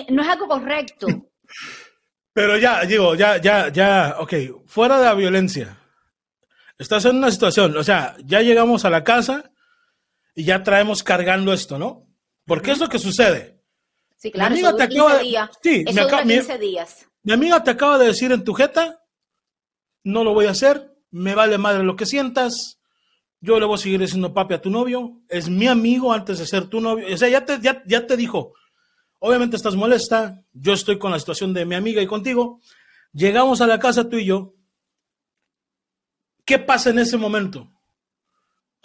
No 0.10 0.22
es 0.22 0.28
algo 0.28 0.48
correcto. 0.48 1.08
Pero 2.34 2.58
ya, 2.58 2.82
digo, 2.86 3.14
ya, 3.16 3.38
ya, 3.38 3.68
ya, 3.70 4.16
ok, 4.20 4.34
fuera 4.66 4.98
de 5.00 5.06
la 5.06 5.14
violencia. 5.14 5.78
estás 6.78 7.04
en 7.06 7.18
una 7.18 7.30
situación, 7.30 7.76
o 7.78 7.84
sea, 7.84 8.16
ya 8.24 8.42
llegamos 8.42 8.86
a 8.86 8.90
la 8.90 9.04
casa 9.04 9.52
y 10.34 10.46
ya 10.46 10.64
traemos 10.64 11.04
cargando 11.04 11.52
esto, 11.54 11.78
¿no? 11.78 12.08
Porque 12.46 12.72
es 12.72 12.80
lo 12.80 12.88
que 12.88 13.00
sucede. 13.00 13.62
Sí, 14.16 14.32
claro, 14.32 14.54
amiga 14.54 14.70
eso 14.70 14.78
te 14.78 14.88
dura 14.88 14.90
15 14.90 15.02
acaba 15.04 15.18
de- 15.18 15.24
días. 15.24 15.50
sí, 15.62 15.84
eso 15.86 15.94
me 15.94 16.02
acaba- 16.02 16.22
dura 16.24 16.26
mi- 16.26 16.34
15 16.40 16.58
días. 16.58 17.08
Mi 17.24 17.34
amiga 17.34 17.64
te 17.64 17.72
acaba 17.72 17.98
de 17.98 18.06
decir 18.08 18.32
en 18.32 18.44
tu 18.44 18.54
jeta, 18.54 19.04
no 20.04 20.24
lo 20.24 20.34
voy 20.34 20.46
a 20.48 20.52
hacer, 20.52 20.96
me 21.12 21.36
vale 21.36 21.58
madre 21.58 21.84
lo 21.84 21.96
que 21.96 22.06
sientas, 22.06 22.80
yo 23.42 23.60
le 23.60 23.66
voy 23.66 23.76
a 23.76 23.78
seguir 23.78 24.00
diciendo 24.00 24.34
papi 24.34 24.54
a 24.56 24.62
tu 24.62 24.70
novio, 24.70 25.22
es 25.28 25.50
mi 25.50 25.68
amigo 25.68 26.14
antes 26.14 26.40
de 26.40 26.48
ser 26.48 26.68
tu 26.68 26.80
novio, 26.82 27.14
o 27.14 27.18
sea, 27.18 27.28
ya 27.30 27.46
te, 27.46 27.60
ya, 27.60 27.84
ya 27.86 28.08
te 28.08 28.16
dijo, 28.16 28.54
obviamente 29.24 29.56
estás 29.56 29.76
molesta, 29.76 30.44
yo 30.54 30.74
estoy 30.74 30.98
con 31.00 31.12
la 31.12 31.20
situación 31.20 31.54
de 31.54 31.66
mi 31.66 31.76
amiga 31.76 32.02
y 32.02 32.08
contigo, 32.08 32.60
llegamos 33.14 33.62
a 33.62 33.68
la 33.68 33.80
casa 33.80 34.10
tú 34.10 34.18
y 34.18 34.26
yo, 34.26 34.54
¿qué 36.46 36.60
pasa 36.60 36.90
en 36.90 37.00
ese 37.00 37.18
momento? 37.18 37.72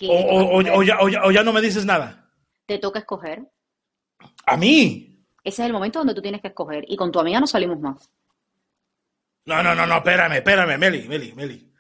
O, 0.03 0.13
o- 0.13 0.45
o- 0.59 0.79
o 0.79 0.83
ya, 0.83 0.99
o 1.01 1.09
ya- 1.09 1.23
o 1.25 1.31
ya 1.31 1.43
no 1.43 1.53
me 1.53 1.61
dices 1.61 1.85
nada. 1.85 2.23
te 2.67 2.79
toca 2.79 2.99
escoger. 2.99 3.49
A 4.45 4.57
mí. 4.57 5.25
Ese 5.45 5.63
es 5.63 5.67
el 5.67 5.73
momento 5.73 6.01
donde 6.01 6.15
tú 6.15 6.21
tienes 6.21 6.41
que 6.43 6.49
escoger. 6.49 6.85
Y 6.89 6.97
con 6.97 7.13
tu 7.13 7.21
amiga 7.21 7.39
no 7.39 7.47
salimos 7.47 7.79
más. 7.79 8.11
No, 9.45 9.63
no, 9.63 9.73
no, 9.77 9.87
no, 9.87 9.97
espérame, 9.99 10.33
espérame, 10.39 10.77
Meli, 10.77 11.07
Meli, 11.07 11.33
Meli. 11.33 11.73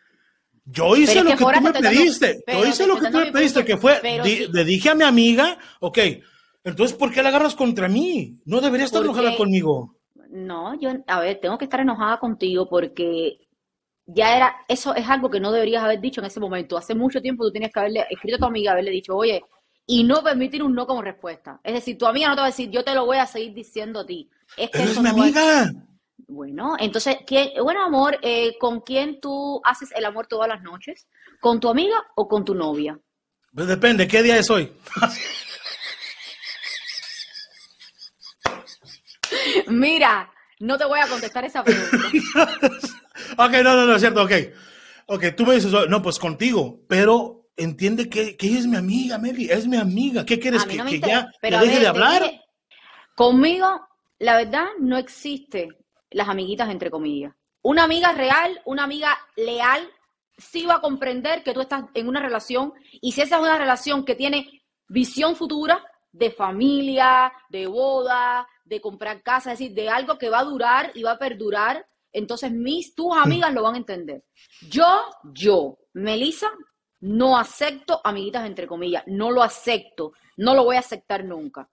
Yo 0.64 0.94
hice 0.96 1.24
lo 1.24 1.30
que 1.32 1.44
tú 1.44 1.60
me 1.60 1.72
pediste. 1.72 2.44
Yo 2.46 2.64
hice 2.66 2.86
lo 2.86 2.96
que 3.00 3.10
tú 3.10 3.18
me 3.18 3.32
pediste, 3.32 3.64
que 3.64 3.76
fue, 3.76 3.98
pero 4.00 4.22
di- 4.22 4.36
sí. 4.36 4.48
le 4.52 4.64
dije 4.64 4.90
a 4.90 4.94
mi 4.94 5.02
amiga, 5.02 5.58
ok, 5.80 5.98
entonces, 6.70 6.96
¿por 6.96 7.12
qué 7.12 7.22
la 7.22 7.30
agarras 7.30 7.54
contra 7.54 7.88
mí? 7.88 8.40
No 8.44 8.60
deberías 8.60 8.88
estar 8.88 9.02
Porque- 9.02 9.18
enojada 9.20 9.36
conmigo. 9.36 9.96
No, 10.30 10.78
yo, 10.78 10.90
a 11.06 11.20
ver, 11.20 11.38
tengo 11.40 11.56
que 11.56 11.64
estar 11.64 11.80
enojada 11.80 12.18
contigo 12.18 12.68
porque 12.68 13.38
ya 14.06 14.36
era, 14.36 14.56
eso 14.68 14.94
es 14.94 15.08
algo 15.08 15.30
que 15.30 15.40
no 15.40 15.52
deberías 15.52 15.82
haber 15.82 16.00
dicho 16.00 16.20
en 16.20 16.26
ese 16.26 16.40
momento. 16.40 16.76
Hace 16.76 16.94
mucho 16.94 17.22
tiempo 17.22 17.44
tú 17.44 17.52
tienes 17.52 17.72
que 17.72 17.80
haberle 17.80 18.04
escrito 18.10 18.36
a 18.36 18.40
tu 18.40 18.44
amiga, 18.46 18.72
haberle 18.72 18.90
dicho, 18.90 19.16
oye, 19.16 19.42
y 19.86 20.02
no 20.04 20.22
permitir 20.22 20.62
un 20.62 20.74
no 20.74 20.86
como 20.86 21.00
respuesta. 21.00 21.60
Es 21.62 21.74
decir, 21.74 21.96
tu 21.96 22.06
amiga 22.06 22.28
no 22.28 22.34
te 22.34 22.40
va 22.40 22.46
a 22.48 22.50
decir, 22.50 22.70
yo 22.70 22.82
te 22.84 22.94
lo 22.94 23.06
voy 23.06 23.18
a 23.18 23.26
seguir 23.26 23.54
diciendo 23.54 24.00
a 24.00 24.06
ti. 24.06 24.28
Es 24.56 24.66
que 24.70 24.78
Pero 24.78 24.84
es 24.84 24.90
eso 24.90 25.02
mi 25.02 25.10
no 25.10 25.22
amiga. 25.22 25.72
Bueno, 26.28 26.76
entonces, 26.80 27.18
¿qué, 27.26 27.52
bueno, 27.62 27.84
amor, 27.84 28.18
eh, 28.22 28.56
¿con 28.58 28.80
quién 28.80 29.20
tú 29.20 29.60
haces 29.64 29.92
el 29.94 30.04
amor 30.04 30.26
todas 30.26 30.48
las 30.48 30.60
noches? 30.62 31.06
¿Con 31.40 31.60
tu 31.60 31.68
amiga 31.68 31.96
o 32.16 32.26
con 32.26 32.44
tu 32.44 32.52
novia? 32.54 32.98
Pues 33.54 33.68
depende, 33.68 34.08
¿qué 34.08 34.22
día 34.24 34.36
es 34.38 34.50
hoy? 34.50 34.72
Mira, 39.68 40.32
no 40.60 40.78
te 40.78 40.84
voy 40.84 41.00
a 41.00 41.08
contestar 41.08 41.44
esa 41.44 41.62
pregunta. 41.62 41.96
ok, 43.38 43.52
no, 43.62 43.76
no, 43.76 43.86
no, 43.86 43.94
es 43.94 44.00
cierto, 44.00 44.22
ok. 44.22 44.32
Ok, 45.06 45.24
tú 45.36 45.46
me 45.46 45.54
dices, 45.54 45.72
no, 45.88 46.02
pues 46.02 46.18
contigo, 46.18 46.80
pero 46.88 47.50
entiende 47.56 48.08
que, 48.08 48.36
que 48.36 48.48
ella 48.48 48.58
es 48.58 48.66
mi 48.66 48.76
amiga, 48.76 49.18
Meli, 49.18 49.50
es 49.50 49.66
mi 49.66 49.76
amiga. 49.76 50.24
¿Qué 50.24 50.38
quieres? 50.40 50.64
¿Que, 50.64 51.00
ya 51.00 51.30
Pero 51.40 51.60
deje 51.60 51.74
ver, 51.74 51.80
de 51.80 51.86
hablar? 51.86 52.22
dije, 52.22 52.40
conmigo, 53.14 53.86
la 54.18 54.36
verdad, 54.36 54.66
no 54.80 54.96
existe 54.96 55.68
las 56.10 56.28
amiguitas 56.28 56.70
entre 56.70 56.90
comillas. 56.90 57.34
Una 57.62 57.84
amiga 57.84 58.12
real, 58.12 58.60
una 58.64 58.84
amiga 58.84 59.16
leal, 59.36 59.88
sí 60.38 60.66
va 60.66 60.76
a 60.76 60.80
comprender 60.80 61.42
que 61.42 61.52
tú 61.52 61.60
estás 61.60 61.84
en 61.94 62.08
una 62.08 62.20
relación 62.20 62.72
y 63.00 63.12
si 63.12 63.22
esa 63.22 63.36
es 63.36 63.42
una 63.42 63.58
relación 63.58 64.04
que 64.04 64.14
tiene 64.14 64.62
visión 64.88 65.36
futura 65.36 65.84
de 66.16 66.30
familia, 66.30 67.32
de 67.50 67.66
boda, 67.66 68.46
de 68.64 68.80
comprar 68.80 69.22
casa, 69.22 69.52
es 69.52 69.58
decir, 69.58 69.74
de 69.74 69.88
algo 69.88 70.16
que 70.18 70.30
va 70.30 70.40
a 70.40 70.44
durar 70.44 70.90
y 70.94 71.02
va 71.02 71.12
a 71.12 71.18
perdurar, 71.18 71.86
entonces 72.12 72.50
mis, 72.52 72.94
tus 72.94 73.14
amigas 73.16 73.52
lo 73.52 73.62
van 73.62 73.74
a 73.74 73.78
entender. 73.78 74.24
Yo, 74.68 74.86
yo, 75.34 75.78
Melissa, 75.92 76.48
no 77.00 77.36
acepto 77.38 78.00
amiguitas 78.02 78.46
entre 78.46 78.66
comillas, 78.66 79.02
no 79.06 79.30
lo 79.30 79.42
acepto, 79.42 80.12
no 80.38 80.54
lo 80.54 80.64
voy 80.64 80.76
a 80.76 80.80
aceptar 80.80 81.24
nunca. 81.24 81.68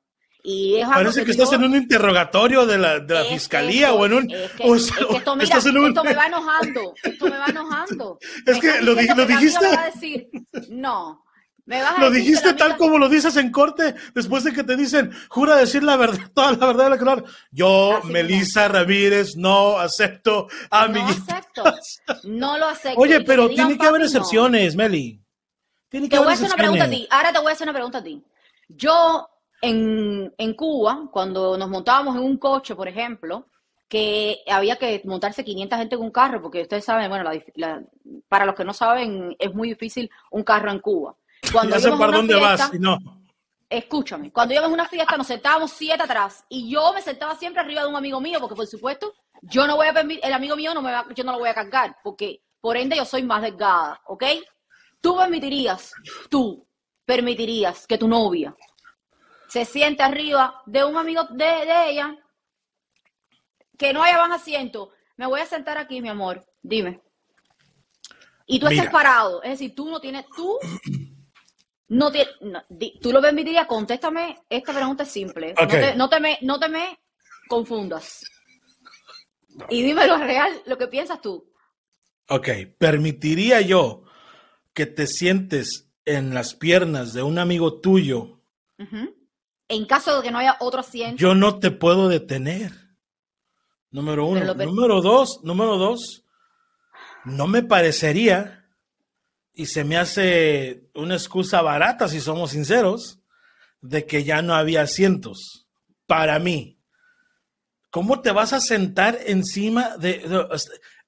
Y 0.46 0.76
es 0.76 0.86
Parece 0.90 1.24
que 1.24 1.32
estás 1.32 1.50
yo- 1.52 1.56
en 1.56 1.64
un 1.64 1.76
interrogatorio 1.76 2.66
de 2.66 2.78
la, 2.78 3.00
de 3.00 3.14
la 3.14 3.24
fiscalía 3.24 3.88
esto- 3.92 4.00
o 4.00 4.06
en 4.06 4.14
un... 4.14 4.30
Es 4.32 4.52
que, 4.52 4.64
o 4.70 4.76
es 4.76 4.86
sea, 4.88 5.08
que 5.08 5.16
esto, 5.16 5.36
mira, 5.38 5.44
estás 5.46 5.66
en 5.68 5.78
un- 5.78 5.88
esto 5.88 6.04
me 6.04 6.14
va 6.14 6.26
enojando, 6.26 6.94
esto 7.02 7.26
me 7.30 7.38
va 7.38 7.46
enojando. 7.46 8.18
Es 8.46 8.56
Me 8.56 8.60
que 8.60 8.82
lo 8.82 8.94
dijiste- 9.26 9.66
a 9.66 9.86
decir, 9.86 10.28
no, 10.70 11.24
me 11.66 11.82
vas 11.82 11.94
a 11.98 12.00
Lo 12.02 12.10
decir 12.10 12.26
dijiste 12.26 12.54
tal 12.54 12.76
como 12.78 12.98
lo 12.98 13.08
dices 13.10 13.36
en 13.38 13.52
corte, 13.52 13.96
después 14.14 14.44
de 14.44 14.52
que 14.54 14.64
te 14.64 14.76
dicen, 14.76 15.12
jura 15.30 15.56
decir 15.56 15.84
la 15.84 15.96
verdad, 15.98 16.20
toda 16.36 16.52
la 16.52 16.66
verdad 16.68 16.84
de 16.86 16.90
la 16.92 16.98
claro. 16.98 17.24
Yo, 17.52 17.98
Así 17.98 18.08
Melissa 18.12 18.68
Ramírez, 18.68 19.36
no 19.38 19.78
acepto 19.78 20.48
No 20.72 20.78
amiguitas. 20.78 21.30
acepto, 21.30 21.64
no 22.26 22.58
lo 22.58 22.68
acepto. 22.68 23.00
Oye, 23.00 23.20
que 23.20 23.24
pero 23.26 23.48
tiene 23.50 23.78
que 23.78 23.86
haber 23.88 24.02
no. 24.02 24.08
excepciones, 24.08 24.76
Meli. 24.76 25.22
Tiene 25.90 26.08
que 26.10 26.16
Te 26.16 26.18
voy 26.18 26.26
a 26.28 26.32
haber 26.32 26.34
hacer 26.36 26.48
una 26.48 26.56
pregunta 26.58 26.84
a 26.84 26.88
excepciones. 26.88 27.10
ti. 27.10 27.16
Ahora 27.16 27.32
te 27.34 27.40
voy 27.40 27.50
a 27.50 27.54
hacer 27.54 27.66
una 27.66 27.74
pregunta 27.74 27.98
a 28.00 28.04
ti. 28.04 28.24
Yo 28.68 29.30
en, 29.62 30.34
en 30.38 30.54
Cuba, 30.56 31.08
cuando 31.12 31.58
nos 31.58 31.70
montábamos 31.70 32.16
en 32.16 32.24
un 32.24 32.38
coche, 32.38 32.76
por 32.76 32.88
ejemplo, 32.88 33.48
que 33.88 34.40
había 34.48 34.78
que 34.78 35.02
montarse 35.06 35.44
500 35.46 35.78
gente 35.80 35.96
en 35.96 36.02
un 36.02 36.12
carro, 36.12 36.42
porque 36.42 36.64
ustedes 36.64 36.84
saben, 36.84 37.10
bueno, 37.10 37.24
la 37.24 37.40
la- 37.56 37.84
para 38.28 38.46
los 38.46 38.56
que 38.56 38.66
no 38.66 38.74
saben, 38.74 39.36
es 39.38 39.54
muy 39.54 39.70
difícil 39.70 40.10
un 40.32 40.44
carro 40.44 40.72
en 40.72 40.80
Cuba. 40.80 41.16
Cuando 41.52 41.76
Ya 41.76 41.82
sé 41.82 41.90
dónde 41.90 42.36
fiesta, 42.36 42.68
vas. 42.70 42.80
no. 42.80 42.98
escúchame, 43.70 44.32
cuando 44.32 44.54
íbamos 44.54 44.72
a 44.72 44.74
una 44.74 44.88
fiesta 44.88 45.18
nos 45.18 45.28
sentábamos 45.28 45.72
siete 45.72 46.04
atrás 46.04 46.46
y 46.50 46.70
yo 46.70 46.94
me 46.94 47.02
sentaba 47.02 47.36
siempre 47.36 47.62
arriba 47.62 47.82
de 47.82 47.88
un 47.88 47.96
amigo 47.96 48.20
mío, 48.22 48.40
porque 48.40 48.56
por 48.56 48.68
supuesto, 48.68 49.14
yo 49.42 49.68
no 49.68 49.76
voy 49.76 49.88
a 49.88 49.94
permitir, 49.94 50.24
el 50.26 50.34
amigo 50.34 50.56
mío 50.56 50.74
no 50.74 50.82
me 50.82 50.92
va, 50.92 51.06
yo 51.16 51.24
no 51.24 51.34
lo 51.34 51.40
voy 51.40 51.50
a 51.50 51.54
cargar, 51.54 51.98
porque 52.04 52.44
por 52.62 52.78
ende 52.78 52.96
yo 52.96 53.06
soy 53.06 53.24
más 53.24 53.42
delgada, 53.42 54.02
¿ok? 54.06 54.24
Tú 55.02 55.18
permitirías, 55.18 55.92
tú 56.30 56.66
permitirías 57.06 57.86
que 57.88 57.98
tu 57.98 58.08
novia 58.08 58.56
se 59.50 59.66
siente 59.66 60.02
arriba 60.02 60.62
de 60.66 60.84
un 60.84 60.98
amigo 60.98 61.26
de, 61.26 61.46
de 61.46 61.90
ella, 61.92 62.16
que 63.78 63.94
no 63.94 64.02
haya 64.02 64.18
más 64.28 64.42
asiento, 64.42 64.92
me 65.18 65.28
voy 65.28 65.42
a 65.42 65.46
sentar 65.46 65.78
aquí, 65.78 66.02
mi 66.02 66.10
amor, 66.10 66.44
dime. 66.62 67.02
Y 68.46 68.60
tú 68.60 68.68
Mira. 68.68 68.82
estés 68.82 68.92
parado, 68.94 69.42
es 69.44 69.52
decir, 69.52 69.74
tú 69.76 69.90
no 69.90 70.00
tienes, 70.00 70.26
tú 70.36 70.58
no 71.90 72.12
te, 72.12 72.28
no, 72.42 72.62
di- 72.70 73.00
tú 73.02 73.12
lo 73.12 73.22
permitirías, 73.22 73.68
contéstame, 73.68 74.40
esta 74.50 74.74
pregunta 74.74 75.04
es 75.04 75.10
simple, 75.10 75.54
no, 75.60 75.68
te, 75.68 75.96
no, 75.96 76.10
te 76.10 76.20
me, 76.20 76.38
no 76.42 76.60
te 76.60 76.70
me 76.70 77.00
confundas. 77.48 78.22
Y 79.70 79.84
dime 79.84 80.08
lo 80.08 80.18
real, 80.18 80.52
lo 80.66 80.78
que 80.78 80.88
piensas 80.88 81.22
tú. 81.22 81.52
Ok, 82.30 82.50
¿permitiría 82.78 83.62
yo 83.62 84.04
que 84.74 84.86
te 84.88 85.06
sientes 85.08 85.92
en 86.06 86.34
las 86.34 86.56
piernas 86.56 87.14
de 87.14 87.22
un 87.22 87.38
amigo 87.38 87.80
tuyo? 87.80 88.42
En 89.68 89.86
caso 89.86 90.18
de 90.18 90.24
que 90.24 90.32
no 90.32 90.40
haya 90.40 90.58
otro 90.60 90.80
asiento, 90.80 91.18
Yo 91.22 91.36
no 91.36 91.60
te 91.60 91.72
puedo 91.72 92.08
detener. 92.10 92.72
Número 93.92 94.26
uno. 94.26 94.54
Número 94.56 95.02
dos, 95.02 95.40
número 95.44 95.78
dos, 95.78 96.26
no 97.26 97.46
me 97.48 97.62
parecería, 97.62 98.63
y 99.54 99.66
se 99.68 99.84
me 99.84 99.98
hace 99.98 100.90
una 100.96 101.16
excusa 101.16 101.62
barata, 101.62 102.08
si 102.08 102.20
somos 102.20 102.52
sinceros, 102.52 103.20
de 103.82 104.06
que 104.06 104.24
ya 104.24 104.42
no 104.42 104.56
había 104.56 104.82
asientos. 104.82 105.68
Para 106.06 106.40
mí. 106.40 106.80
¿Cómo 107.92 108.22
te 108.22 108.32
vas 108.32 108.54
a 108.54 108.60
sentar 108.62 109.20
encima 109.26 109.98
de... 109.98 110.20
de- 110.20 110.48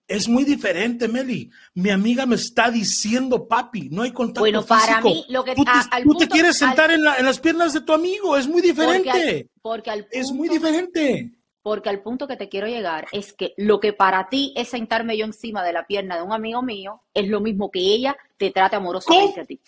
es 0.08 0.28
muy 0.28 0.44
diferente, 0.44 1.08
Meli. 1.08 1.50
Mi 1.74 1.90
amiga 1.90 2.28
me 2.28 2.36
está 2.36 2.70
diciendo, 2.70 3.48
papi, 3.48 3.90
no 3.90 4.04
hay 4.04 4.12
contacto 4.12 4.42
Bueno, 4.42 4.64
para 4.64 5.02
físico. 5.02 5.10
mí, 5.10 5.26
lo 5.30 5.44
que- 5.44 5.56
tú 5.56 5.66
te, 5.66 5.72
a- 5.72 5.80
al 5.90 6.04
tú 6.04 6.10
te 6.10 6.18
punto- 6.20 6.32
quieres 6.34 6.62
al- 6.62 6.68
sentar 6.70 6.92
en, 6.92 7.04
la- 7.04 7.16
en 7.16 7.26
las 7.26 7.40
piernas 7.40 7.74
de 7.74 7.82
tu 7.82 7.92
amigo, 7.92 8.38
es 8.38 8.46
muy 8.48 8.62
porque 8.62 8.68
diferente. 8.68 9.10
al, 9.40 9.50
porque 9.64 9.90
al 9.90 10.08
Es 10.12 10.28
punto- 10.28 10.34
muy 10.36 10.50
diferente. 10.50 11.32
Porque 11.66 11.90
al 11.90 12.04
punto 12.04 12.28
que 12.28 12.38
te 12.38 12.48
quiero 12.48 12.68
llegar 12.68 13.08
es 13.12 13.34
que 13.34 13.56
lo 13.58 13.80
que 13.80 13.92
para 13.92 14.30
ti 14.30 14.54
es 14.56 14.70
sentarme 14.70 15.18
yo 15.18 15.26
encima 15.26 15.64
de 15.64 15.74
la 15.74 15.88
pierna 15.88 16.16
de 16.16 16.22
un 16.22 16.32
amigo 16.32 16.62
mío 16.62 17.02
es 17.12 17.28
lo 17.28 17.42
mismo 17.42 17.72
que 17.72 17.80
ella 17.80 18.16
te 18.38 18.52
trate 18.52 18.76
amorosamente 18.76 19.34
¿Cómo? 19.34 19.42
a 19.42 19.46
ti. 19.48 19.60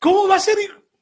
¿Cómo 0.00 0.26
va 0.26 0.34
a 0.34 0.40
ser, 0.40 0.56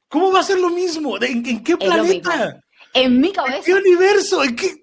cómo 0.06 0.30
va 0.30 0.40
a 0.40 0.42
ser 0.42 0.58
lo 0.60 0.68
mismo? 0.68 1.18
¿De- 1.18 1.28
¿En, 1.28 1.46
en 1.46 1.64
qué 1.64 1.74
planeta? 1.78 2.60
En 2.92 3.18
mi 3.18 3.28
¿En 3.28 3.32
cabeza, 3.32 3.62
qué 3.64 3.72
universo? 3.72 4.44
¿En 4.44 4.56
qué? 4.56 4.74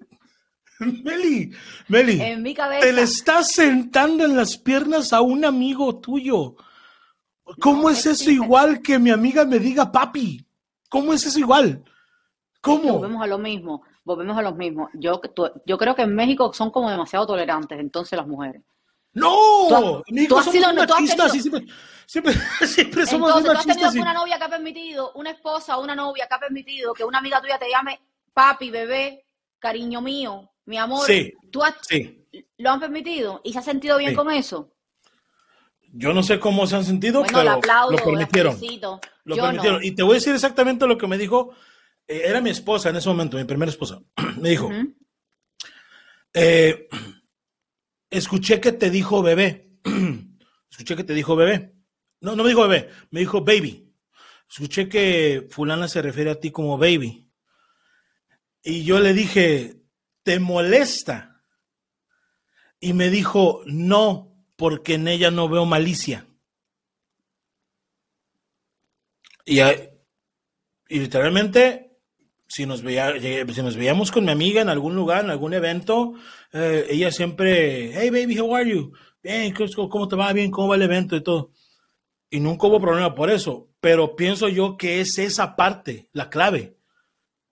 Meli, 0.80 1.52
Meli, 1.86 2.20
en 2.20 2.42
mi 2.42 2.52
te 2.52 2.62
le 2.62 2.80
cabeza. 2.80 3.00
estás 3.02 3.52
sentando 3.52 4.24
en 4.24 4.36
las 4.36 4.58
piernas 4.58 5.12
a 5.12 5.20
un 5.20 5.44
amigo 5.44 6.00
tuyo. 6.00 6.56
¿Cómo 7.60 7.82
No 7.82 7.90
es 7.90 8.04
eso 8.06 8.28
igual 8.28 8.82
que 8.82 8.98
mi 8.98 9.10
amiga 9.12 9.44
me 9.44 9.60
diga 9.60 9.92
papi? 9.92 10.44
¿Cómo 10.90 11.12
es 11.12 11.24
eso 11.24 11.38
igual? 11.38 11.84
¿Cómo? 12.60 12.94
Volvemos 12.94 13.22
a 13.22 13.28
lo 13.28 13.38
mismo, 13.38 13.84
volvemos 14.06 14.38
a 14.38 14.42
lo 14.42 14.54
mismo. 14.54 14.88
Yo, 14.94 15.20
yo 15.66 15.76
creo 15.76 15.94
que 15.94 16.02
en 16.02 16.14
México 16.14 16.52
son 16.54 16.70
como 16.70 16.88
demasiado 16.90 17.26
tolerantes 17.26 17.78
entonces 17.78 18.16
las 18.16 18.26
mujeres. 18.26 18.62
No, 19.12 19.34
Tú 19.68 19.74
has- 19.74 19.82
en 20.06 20.14
México 20.14 20.34
tú 20.34 20.38
has 20.38 20.44
somos 20.44 20.54
sido- 20.60 20.86
tú 20.86 20.92
has 20.94 21.06
tenido- 21.06 21.28
siempre, 21.28 21.66
siempre, 22.06 22.32
siempre 22.66 23.06
somos 23.06 23.28
Entonces, 23.36 23.52
tú 23.52 23.70
has 23.72 23.78
tenido 23.90 24.02
una 24.02 24.12
novia 24.14 24.38
que 24.38 24.44
ha 24.44 24.48
permitido, 24.48 25.12
una 25.14 25.30
esposa 25.30 25.76
o 25.76 25.82
una 25.82 25.94
novia 25.96 26.26
que 26.28 26.34
ha 26.34 26.38
permitido 26.38 26.94
que 26.94 27.04
una 27.04 27.18
amiga 27.18 27.40
tuya 27.40 27.58
te 27.58 27.68
llame 27.68 28.00
papi, 28.32 28.70
bebé, 28.70 29.24
cariño 29.58 30.00
mío, 30.00 30.50
mi 30.66 30.76
amor. 30.78 31.04
Sí. 31.06 31.32
¿Tú 31.50 31.62
has- 31.64 31.74
Sí. 31.82 32.26
lo 32.58 32.70
han 32.70 32.78
permitido 32.80 33.40
y 33.42 33.52
se 33.52 33.58
ha 33.58 33.62
sentido 33.62 33.96
bien 33.98 34.10
Sí. 34.10 34.16
con 34.16 34.30
eso? 34.30 34.70
Yo 35.92 36.12
no 36.12 36.22
sé 36.22 36.38
cómo 36.38 36.66
se 36.66 36.76
han 36.76 36.84
sentido, 36.84 37.20
Bueno, 37.20 37.38
pero 37.38 37.50
aplaudo, 37.52 37.92
lo 37.92 37.98
permitieron. 38.04 38.58
Lo 39.24 39.34
Yo 39.36 39.42
permitieron. 39.42 39.80
no. 39.80 39.84
Y 39.86 39.92
te 39.94 40.02
voy 40.02 40.12
a 40.12 40.14
decir 40.14 40.34
exactamente 40.34 40.86
lo 40.86 40.98
que 40.98 41.06
me 41.06 41.16
dijo. 41.18 41.52
Eh, 42.06 42.22
era 42.24 42.40
mi 42.40 42.50
esposa 42.50 42.90
en 42.90 42.96
ese 42.96 43.08
momento, 43.08 43.36
mi 43.36 43.44
primera 43.44 43.70
esposa. 43.70 44.00
me 44.40 44.50
dijo, 44.50 44.70
eh, 46.32 46.88
escuché 48.10 48.60
que 48.60 48.72
te 48.72 48.90
dijo 48.90 49.22
bebé. 49.22 49.70
escuché 50.70 50.96
que 50.96 51.04
te 51.04 51.14
dijo 51.14 51.36
bebé. 51.36 51.74
No, 52.20 52.34
no 52.36 52.42
me 52.42 52.48
dijo 52.48 52.66
bebé, 52.66 52.90
me 53.10 53.20
dijo 53.20 53.42
baby. 53.42 53.94
Escuché 54.48 54.88
que 54.88 55.46
fulana 55.50 55.88
se 55.88 56.02
refiere 56.02 56.30
a 56.30 56.40
ti 56.40 56.50
como 56.50 56.78
baby. 56.78 57.28
Y 58.62 58.84
yo 58.84 59.00
le 59.00 59.12
dije, 59.12 59.82
¿te 60.22 60.38
molesta? 60.40 61.42
Y 62.80 62.92
me 62.92 63.10
dijo, 63.10 63.62
no, 63.66 64.36
porque 64.56 64.94
en 64.94 65.08
ella 65.08 65.30
no 65.30 65.48
veo 65.48 65.64
malicia. 65.64 66.26
Y 69.44 69.60
literalmente, 70.88 71.85
si 72.48 72.66
nos, 72.66 72.82
veía, 72.82 73.14
si 73.20 73.62
nos 73.62 73.76
veíamos 73.76 74.12
con 74.12 74.24
mi 74.24 74.30
amiga 74.30 74.62
en 74.62 74.68
algún 74.68 74.94
lugar, 74.94 75.24
en 75.24 75.30
algún 75.30 75.54
evento, 75.54 76.14
eh, 76.52 76.86
ella 76.90 77.10
siempre, 77.10 77.92
hey 77.92 78.10
baby, 78.10 78.38
how 78.38 78.54
are 78.54 78.70
you? 78.70 78.92
Bien, 79.22 79.52
¿cómo 79.74 80.06
te 80.06 80.16
va? 80.16 80.32
Bien, 80.32 80.50
¿cómo 80.50 80.68
va 80.68 80.76
el 80.76 80.82
evento 80.82 81.16
y 81.16 81.22
todo? 81.22 81.50
Y 82.30 82.40
nunca 82.40 82.66
hubo 82.66 82.80
problema 82.80 83.14
por 83.14 83.30
eso, 83.30 83.70
pero 83.80 84.14
pienso 84.14 84.48
yo 84.48 84.76
que 84.76 85.00
es 85.00 85.18
esa 85.18 85.56
parte, 85.56 86.08
la 86.12 86.30
clave, 86.30 86.78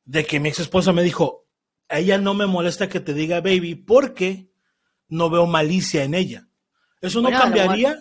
de 0.05 0.25
que 0.25 0.39
mi 0.41 0.49
ex 0.49 0.61
esposa 0.61 0.93
me 0.93 1.03
dijo, 1.03 1.47
a 1.89 1.99
ella 1.99 2.19
no 2.19 2.35
me 2.35 2.47
molesta 2.47 2.89
que 2.89 3.01
te 3.01 3.15
diga 3.15 3.41
baby 3.41 3.75
porque 3.75 4.51
no 5.09 5.31
veo 5.31 5.47
malicia 5.47 6.05
en 6.05 6.15
ella. 6.15 6.49
¿Eso 7.01 7.21
no 7.21 7.29
Bueno, 7.29 7.41
cambiaría 7.41 7.97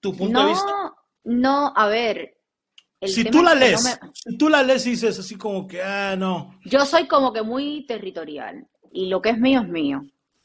tu 0.00 0.16
punto 0.16 0.40
de 0.40 0.46
vista? 0.46 0.70
No, 0.70 0.96
no, 1.24 1.72
a 1.74 1.86
ver. 1.86 2.37
Si 3.06 3.24
tú 3.24 3.42
la 3.42 3.54
no 3.54 3.60
lees, 3.60 3.84
me- 3.84 4.10
si 4.12 4.36
tú 4.36 4.48
la 4.48 4.62
lees 4.62 4.86
y 4.86 4.90
dices 4.90 5.18
así 5.18 5.36
como 5.36 5.66
que, 5.68 5.80
ah, 5.82 6.16
no. 6.16 6.58
Yo 6.64 6.84
soy 6.84 7.06
como 7.06 7.32
que 7.32 7.42
muy 7.42 7.86
territorial 7.86 8.66
y 8.92 9.06
lo 9.06 9.22
que 9.22 9.30
es 9.30 9.38
mío 9.38 9.60
es 9.60 9.68
mío. 9.68 10.02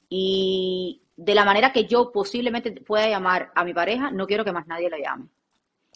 Y 0.10 1.02
de 1.16 1.34
la 1.36 1.46
manera 1.46 1.74
que 1.74 1.86
yo 1.86 2.12
posiblemente 2.12 2.72
pueda 2.82 3.10
llamar 3.10 3.52
a 3.56 3.64
mi 3.66 3.74
pareja, 3.74 4.12
no 4.12 4.28
quiero 4.28 4.46
que 4.46 4.52
más 4.52 4.68
nadie 4.68 4.90
la 4.90 5.00
llame. 5.00 5.28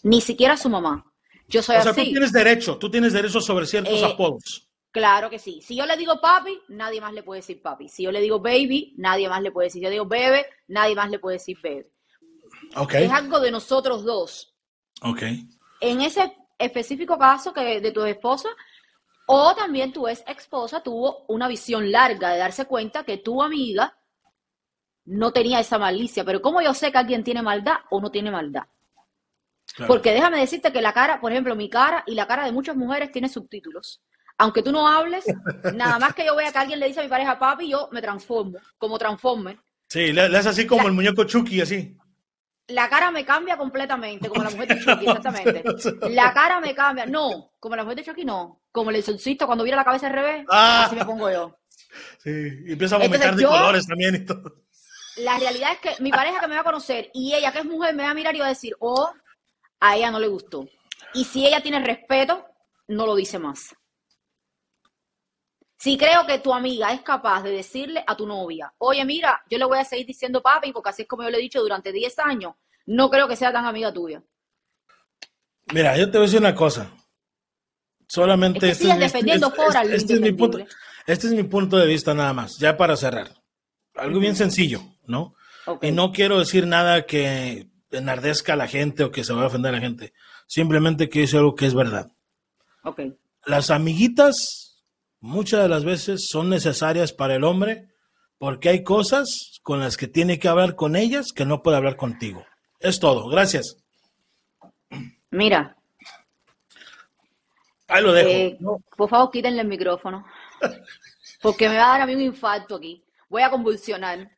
Ni 0.04 0.22
siquiera 0.22 0.54
a 0.54 0.58
su 0.58 0.70
mamá. 0.70 1.06
Yo 1.48 1.62
soy 1.62 1.78
O 1.78 1.82
sea, 1.84 1.94
tú 1.94 2.02
tienes 2.04 2.32
derecho, 2.32 2.78
tú 2.78 2.90
tienes 2.90 3.14
derecho 3.14 3.40
sobre 3.40 3.66
ciertos 3.68 4.02
Eh, 4.02 4.06
apodos. 4.06 4.68
Claro 4.92 5.30
que 5.30 5.38
sí. 5.38 5.62
Si 5.62 5.76
yo 5.76 5.86
le 5.86 5.96
digo 5.96 6.20
papi, 6.20 6.58
nadie 6.70 7.00
más 7.00 7.14
le 7.14 7.22
puede 7.22 7.42
decir 7.42 7.62
papi. 7.62 7.88
Si 7.88 8.02
yo 8.04 8.12
le 8.12 8.20
digo 8.20 8.40
baby, 8.40 8.96
nadie 8.98 9.30
más 9.30 9.42
le 9.44 9.52
puede 9.52 9.68
decir. 9.68 9.80
Si 9.82 9.84
yo 9.86 9.92
digo 9.92 10.06
bebe, 10.08 10.46
nadie 10.68 10.96
más 10.96 11.12
le 11.12 11.20
puede 11.20 11.36
decir 11.38 11.58
bebe. 11.62 11.92
Ok, 12.76 12.96
Es 12.96 13.12
algo 13.12 13.40
de 13.40 13.52
nosotros 13.52 14.04
dos. 14.04 14.56
ok. 15.02 15.22
En 15.80 16.02
ese 16.02 16.36
específico 16.58 17.18
caso 17.18 17.54
que 17.54 17.80
de 17.82 17.92
tu 17.92 18.04
esposa, 18.06 18.50
o 19.28 19.54
también 19.56 19.92
tu 19.92 20.08
ex 20.08 20.24
esposa 20.28 20.82
tuvo 20.82 21.26
una 21.28 21.48
visión 21.48 21.92
larga 21.92 22.30
de 22.32 22.38
darse 22.40 22.66
cuenta 22.66 23.04
que 23.04 23.18
tu 23.18 23.42
amiga 23.44 23.94
no 25.06 25.32
tenía 25.32 25.60
esa 25.60 25.78
malicia. 25.78 26.24
Pero 26.26 26.42
¿cómo 26.42 26.62
yo 26.62 26.74
sé 26.74 26.92
que 26.92 26.98
alguien 26.98 27.24
tiene 27.24 27.42
maldad 27.42 27.78
o 27.90 28.00
no 28.02 28.10
tiene 28.12 28.32
maldad? 28.32 28.64
claro. 29.76 29.94
Porque 29.94 30.12
déjame 30.14 30.40
decirte 30.40 30.72
que 30.72 30.82
la 30.82 30.94
cara, 30.94 31.20
por 31.22 31.32
ejemplo, 31.32 31.56
mi 31.56 31.70
cara 31.70 32.04
y 32.08 32.16
la 32.16 32.26
cara 32.28 32.46
de 32.46 32.52
muchas 32.52 32.76
mujeres 32.76 33.12
tiene 33.12 33.30
subtítulos. 33.30 34.02
Aunque 34.38 34.62
tú 34.64 34.72
no 34.72 34.88
hables, 34.88 35.26
nada 35.76 36.00
más 36.00 36.14
que 36.14 36.26
yo 36.26 36.36
vea 36.36 36.52
que 36.52 36.58
alguien 36.60 36.80
le 36.80 36.88
dice 36.88 37.00
a 37.00 37.04
mi 37.04 37.10
pareja 37.10 37.38
papi, 37.38 37.70
yo 37.70 37.90
me 37.92 38.02
transformo, 38.02 38.60
como 38.78 38.98
transforme. 38.98 39.60
Sí, 39.90 40.12
le, 40.14 40.30
le 40.30 40.38
haces 40.38 40.48
así 40.52 40.68
como 40.68 40.84
La- 40.84 40.88
el 40.90 40.94
muñeco 40.94 41.24
Chucky, 41.26 41.62
así. 41.62 41.98
La 42.68 42.90
cara 42.90 43.12
me 43.12 43.24
cambia 43.26 43.56
completamente, 43.58 44.28
como 44.28 44.44
la 44.44 44.50
mujer 44.50 44.68
de 44.68 44.80
Chucky, 44.80 45.06
exactamente. 45.08 45.64
La 46.10 46.34
cara 46.34 46.60
me 46.60 46.76
cambia, 46.76 47.06
no, 47.06 47.54
como 47.60 47.76
la 47.76 47.84
mujer 47.84 47.98
de 48.00 48.04
Chucky, 48.04 48.26
no. 48.26 48.62
Como 48.72 48.92
el 48.92 49.02
solcito 49.04 49.46
cuando 49.46 49.64
vira 49.64 49.78
la 49.78 49.86
cabeza 49.86 50.08
al 50.08 50.14
revés, 50.14 50.46
Ah. 50.50 50.84
así 50.86 50.96
me 50.96 51.06
pongo 51.06 51.32
yo. 51.32 51.58
Sí, 52.22 52.30
y 52.65 52.74
empieza 52.74 52.96
a 52.96 53.00
vomitar 53.00 53.30
Entonces, 53.30 53.38
de 53.38 53.44
yo- 53.44 53.50
colores 53.50 53.88
también 53.88 54.15
y 54.15 54.26
todo. 54.26 54.54
La 55.18 55.39
realidad 55.39 55.72
es 55.74 55.80
que 55.80 56.04
mi 56.04 56.12
pareja 56.12 56.39
que 56.39 56.48
me 56.48 56.56
va 56.56 56.62
a 56.62 56.65
conocer 56.65 57.10
y 57.13 57.34
ella 57.34 57.52
que 57.52 57.60
es 57.60 57.65
mujer 57.65 57.96
me 57.96 58.04
va 58.04 58.12
a 58.12 58.13
mirar 58.13 58.36
y 58.36 58.39
va 58.39 58.46
a 58.46 58.50
decir, 58.50 58.76
oh, 58.80 59.12
a 59.80 59.96
ella 59.96 60.12
no 60.12 60.20
le 60.20 60.28
gustó. 60.28 60.68
Y 61.13 61.24
si 61.24 61.48
ella 61.48 61.62
tiene 61.63 61.80
respeto, 61.84 62.46
no 62.89 63.06
lo 63.08 63.15
dice 63.15 63.39
más. 63.39 63.74
Si 65.80 65.98
creo 65.98 66.26
que 66.26 66.39
tu 66.39 66.54
amiga 66.54 66.91
es 66.91 67.02
capaz 67.02 67.44
de 67.44 67.52
decirle 67.52 68.04
a 68.06 68.15
tu 68.18 68.26
novia, 68.28 68.74
oye, 68.80 69.04
mira, 69.06 69.44
yo 69.50 69.58
le 69.58 69.65
voy 69.65 69.78
a 69.78 69.86
seguir 69.86 70.06
diciendo 70.08 70.41
papi, 70.41 70.72
porque 70.74 70.89
así 70.89 71.04
es 71.04 71.08
como 71.08 71.24
yo 71.24 71.30
le 71.30 71.38
he 71.38 71.41
dicho 71.41 71.62
durante 71.62 71.91
10 71.91 72.18
años, 72.20 72.56
no 72.88 73.10
creo 73.12 73.28
que 73.28 73.36
sea 73.36 73.54
tan 73.54 73.65
amiga 73.65 73.93
tuya. 73.93 74.23
Mira, 75.73 75.95
yo 75.97 76.10
te 76.10 76.17
voy 76.17 76.26
a 76.26 76.28
decir 76.28 76.39
una 76.39 76.56
cosa. 76.56 76.91
Solamente 78.08 78.58
Es 78.58 78.63
que 78.63 78.71
este, 78.71 78.84
sigues 78.86 78.95
este- 78.95 79.04
defendiendo 79.06 79.47
este- 79.47 79.95
este 79.95 80.13
es 80.13 80.21
mi 80.21 80.32
punto, 80.32 80.60
este 81.06 81.28
es 81.28 81.34
mi 81.34 81.43
punto 81.43 81.78
de 81.78 81.86
vista 81.88 82.13
nada 82.13 82.34
más, 82.34 82.58
ya 82.58 82.78
para 82.78 82.95
cerrar. 82.95 83.30
Algo 83.95 84.19
bien 84.19 84.36
sencillo, 84.36 84.82
¿no? 85.06 85.36
Ok. 85.65 85.84
Y 85.84 85.91
no 85.91 86.12
quiero 86.13 86.39
decir 86.39 86.65
nada 86.67 87.06
que 87.06 87.67
enardezca 87.91 88.54
a 88.54 88.56
la 88.56 88.67
gente 88.67 89.04
o 89.04 89.12
que 89.12 89.23
se 89.26 89.34
vaya 89.34 89.45
a 89.45 89.47
ofender 89.47 89.73
a 89.73 89.78
la 89.78 89.82
gente. 89.82 90.13
Simplemente 90.47 91.10
quiero 91.10 91.26
decir 91.26 91.39
algo 91.39 91.56
que 91.56 91.65
es 91.65 91.73
verdad. 91.73 92.12
Ok. 92.84 93.02
Las 93.45 93.69
amiguitas 93.71 94.86
muchas 95.19 95.62
de 95.63 95.67
las 95.69 95.84
veces 95.84 96.28
son 96.30 96.50
necesarias 96.50 97.12
para 97.12 97.36
el 97.36 97.43
hombre 97.43 97.89
porque 98.38 98.69
hay 98.69 98.84
cosas 98.84 99.60
con 99.63 99.82
las 99.82 99.97
que 99.97 100.08
tiene 100.08 100.39
que 100.39 100.47
hablar 100.47 100.76
con 100.76 100.95
ellas 100.95 101.34
que 101.36 101.45
no 101.45 101.62
puede 101.62 101.76
hablar 101.76 101.97
contigo. 101.97 102.45
Es 102.80 103.00
todo. 103.00 103.28
Gracias. 103.30 103.78
Mira, 105.32 105.76
Ahí 107.90 108.04
lo 108.04 108.12
dejo. 108.12 108.30
eh, 108.30 108.58
por 108.98 109.10
favor, 109.10 109.32
quítenle 109.32 109.62
el 109.62 109.68
micrófono. 109.68 110.26
Porque 111.42 111.70
me 111.70 111.78
va 111.78 111.86
a 111.86 111.92
dar 111.94 112.02
a 112.02 112.06
mí 112.06 112.16
un 112.16 112.22
infarto 112.22 112.76
aquí. 112.76 113.04
Voy 113.30 113.42
a 113.42 113.50
convulsionar. 113.50 114.30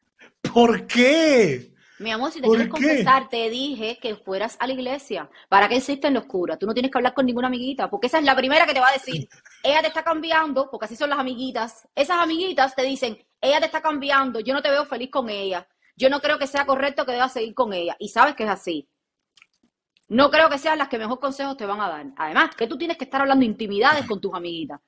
¿Por 0.54 0.86
qué? 0.86 1.74
Mi 2.00 2.12
amor, 2.12 2.32
si 2.32 2.40
te 2.40 2.48
¿Por 2.48 2.56
quieres 2.58 2.74
qué? 2.74 2.88
confesar, 2.88 3.28
te 3.30 3.50
dije 3.50 3.98
que 4.02 4.16
fueras 4.16 4.56
a 4.60 4.68
la 4.68 4.74
iglesia. 4.74 5.30
¿Para 5.50 5.68
qué 5.68 5.78
existen 5.78 6.14
los 6.14 6.26
curas? 6.26 6.58
Tú 6.60 6.66
no 6.66 6.74
tienes 6.74 6.92
que 6.92 6.98
hablar 6.98 7.14
con 7.14 7.26
ninguna 7.26 7.48
amiguita, 7.48 7.90
porque 7.90 8.08
esa 8.08 8.20
es 8.20 8.24
la 8.24 8.36
primera 8.36 8.66
que 8.66 8.74
te 8.74 8.80
va 8.80 8.90
a 8.90 8.94
decir. 8.94 9.28
Ella 9.64 9.82
te 9.82 9.88
está 9.88 10.04
cambiando, 10.04 10.70
porque 10.70 10.86
así 10.86 10.96
son 10.96 11.10
las 11.10 11.20
amiguitas. 11.20 11.88
Esas 11.96 12.22
amiguitas 12.22 12.74
te 12.76 12.84
dicen, 12.84 13.18
ella 13.42 13.60
te 13.60 13.66
está 13.66 13.82
cambiando, 13.82 14.40
yo 14.40 14.54
no 14.54 14.62
te 14.62 14.70
veo 14.70 14.86
feliz 14.86 15.10
con 15.12 15.30
ella. 15.30 15.68
Yo 16.00 16.10
no 16.10 16.22
creo 16.22 16.40
que 16.40 16.48
sea 16.48 16.66
correcto 16.66 17.06
que 17.06 17.12
debas 17.12 17.34
seguir 17.34 17.54
con 17.54 17.74
ella. 17.74 17.96
Y 18.00 18.08
sabes 18.08 18.34
que 18.36 18.44
es 18.46 18.50
así. 18.50 18.88
No 20.08 20.32
creo 20.32 20.50
que 20.50 20.58
sean 20.58 20.78
las 20.78 20.88
que 20.88 20.98
mejor 20.98 21.20
consejos 21.20 21.58
te 21.58 21.66
van 21.66 21.82
a 21.82 21.90
dar. 21.90 22.06
Además, 22.16 22.56
que 22.56 22.68
tú 22.68 22.78
tienes 22.78 22.98
que 22.98 23.04
estar 23.04 23.20
hablando 23.22 23.44
intimidades 23.44 24.06
con 24.06 24.22
tus 24.22 24.34
amiguitas. 24.34 24.80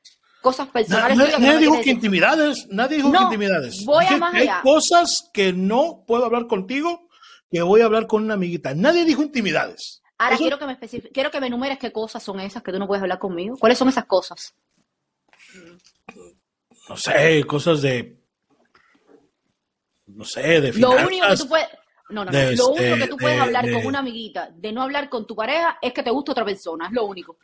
Cosas 0.42 0.68
Na- 0.68 0.74
personales. 0.74 1.18
no 1.18 1.26
nadie 1.40 1.58
dijo 1.60 1.82
que 1.82 1.90
intimidades. 1.92 2.66
Nadie 2.70 2.96
dijo 2.98 3.12
que 3.12 3.18
intimidades. 3.18 3.84
voy 3.86 4.06
a 4.06 4.18
más 4.18 4.32
que 4.32 4.38
hay 4.38 4.48
allá. 4.48 4.62
cosas 4.64 5.30
que 5.34 5.52
no 5.54 6.04
puedo 6.08 6.26
hablar 6.26 6.48
contigo 6.48 7.10
que 7.52 7.62
voy 7.62 7.82
a 7.82 7.86
hablar 7.86 8.08
con 8.08 8.24
una 8.24 8.36
amiguita. 8.36 8.74
Nadie 8.74 9.04
dijo 9.04 9.22
intimidades. 9.22 10.02
Ahora 10.18 10.36
Eso- 10.36 10.44
quiero 10.46 10.58
que 10.60 10.66
me 10.66 10.80
quiero 11.14 11.30
que 11.30 11.42
me 11.42 11.48
enumeres 11.48 11.78
qué 11.78 11.92
cosas 11.92 12.24
son 12.24 12.40
esas 12.40 12.64
que 12.64 12.72
tú 12.72 12.80
no 12.80 12.88
puedes 12.88 13.02
hablar 13.04 13.20
conmigo. 13.20 13.58
¿Cuáles 13.60 13.78
son 13.78 13.90
esas 13.90 14.06
cosas? 14.06 14.56
No 16.90 16.96
sé, 16.98 17.44
cosas 17.46 17.82
de. 17.82 18.21
No 20.16 20.26
sé, 20.26 20.62
de 20.62 20.74
Lo 20.74 20.92
único 20.92 21.28
que 21.28 21.38
tú 21.38 21.48
puedes, 21.48 21.68
no, 22.10 22.26
no, 22.26 22.32
no. 22.32 22.38
de 22.38 22.56
Lo 22.56 22.70
este, 22.74 22.84
único 22.92 22.98
que 23.06 23.10
tú 23.10 23.18
puedes 23.18 23.38
de- 23.38 23.44
hablar 23.44 23.66
de- 23.66 23.74
con 23.74 23.86
una 23.86 24.00
amiguita, 24.00 24.50
de 24.56 24.72
no 24.72 24.82
hablar 24.82 25.10
con 25.10 25.26
tu 25.28 25.36
pareja, 25.36 25.78
es 25.82 25.94
que 25.94 26.04
te 26.04 26.10
gusta 26.12 26.32
otra 26.34 26.46
persona, 26.46 26.88
es 26.88 26.92
lo 26.94 27.06
único. 27.06 27.38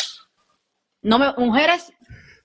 No 1.01 1.19
me, 1.19 1.33
mujeres, 1.37 1.91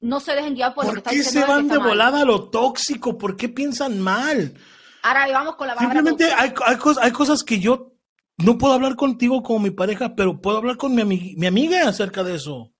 no 0.00 0.20
se 0.20 0.34
dejen 0.34 0.54
guiar 0.54 0.74
por, 0.74 0.84
lo 0.84 0.90
que 0.90 0.94
¿Por 0.94 0.98
está 0.98 1.10
qué 1.10 1.16
diciendo 1.18 1.46
se 1.46 1.52
van 1.52 1.68
de 1.68 1.78
volada 1.78 2.20
a 2.20 2.24
lo 2.24 2.48
tóxico? 2.50 3.16
¿Por 3.18 3.36
qué 3.36 3.48
piensan 3.48 4.00
mal? 4.00 4.54
Ahora 5.02 5.26
vamos 5.32 5.56
con 5.56 5.66
la 5.66 5.76
Simplemente 5.76 6.24
hay, 6.32 6.52
hay, 6.64 6.76
cos- 6.76 6.98
hay 7.00 7.10
cosas 7.10 7.42
que 7.42 7.58
yo 7.58 7.92
no 8.38 8.56
puedo 8.58 8.74
hablar 8.74 8.94
contigo 8.94 9.42
como 9.42 9.58
mi 9.58 9.70
pareja, 9.70 10.14
pero 10.14 10.40
puedo 10.40 10.58
hablar 10.58 10.76
con 10.76 10.94
mi, 10.94 11.02
ami- 11.02 11.34
mi 11.36 11.46
amiga 11.46 11.88
acerca 11.88 12.22
de 12.22 12.36
eso. 12.36 12.72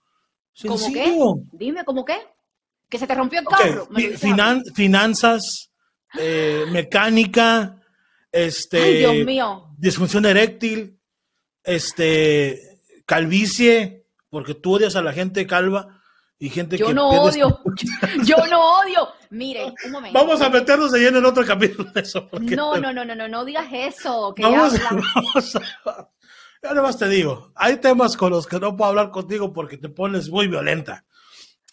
¿Cómo 0.62 0.76
qué? 0.76 1.04
Sencillo. 1.04 1.34
Dime, 1.52 1.84
¿cómo 1.84 2.04
qué? 2.04 2.16
Que 2.88 2.98
se 2.98 3.06
te 3.06 3.14
rompió 3.14 3.40
el 3.40 3.46
carro. 3.46 3.88
Finan- 4.18 4.62
finanzas, 4.74 5.70
eh, 6.18 6.64
mecánica, 6.70 7.80
este, 8.30 8.82
Ay, 8.82 8.98
Dios 8.98 9.26
mío. 9.26 9.68
disfunción 9.76 10.26
eréctil, 10.26 10.98
este, 11.64 12.80
calvicie, 13.06 14.06
porque 14.30 14.54
tú 14.54 14.74
odias 14.76 14.96
a 14.96 15.02
la 15.02 15.12
gente 15.12 15.46
calva 15.46 16.00
y 16.38 16.48
gente 16.50 16.76
Yo 16.76 16.88
que 16.88 16.94
no 16.94 17.08
odio. 17.08 17.60
Yo 18.24 18.36
no 18.50 18.80
odio. 18.80 19.08
Miren, 19.30 19.74
un 19.86 19.92
momento. 19.92 20.18
Vamos 20.18 20.40
a 20.40 20.48
meternos 20.48 20.92
lleno 20.92 21.18
en 21.18 21.24
otro 21.24 21.44
capítulo 21.44 21.90
de 21.92 22.00
eso. 22.00 22.28
No, 22.40 22.76
no, 22.78 22.92
no, 22.92 23.04
no, 23.04 23.14
no, 23.14 23.28
no 23.28 23.44
digas 23.44 23.66
eso. 23.70 24.32
Que 24.34 24.42
Vamos, 24.42 24.72
ya 24.74 24.90
vamos 25.14 25.56
a- 25.56 26.08
Ya 26.62 26.68
nada 26.70 26.82
más 26.82 26.98
te 26.98 27.08
digo, 27.08 27.52
hay 27.54 27.76
temas 27.78 28.16
con 28.16 28.30
los 28.30 28.46
que 28.46 28.58
no 28.60 28.76
puedo 28.76 28.90
hablar 28.90 29.10
contigo 29.10 29.52
porque 29.52 29.76
te 29.78 29.88
pones 29.88 30.28
muy 30.30 30.48
violenta. 30.48 31.04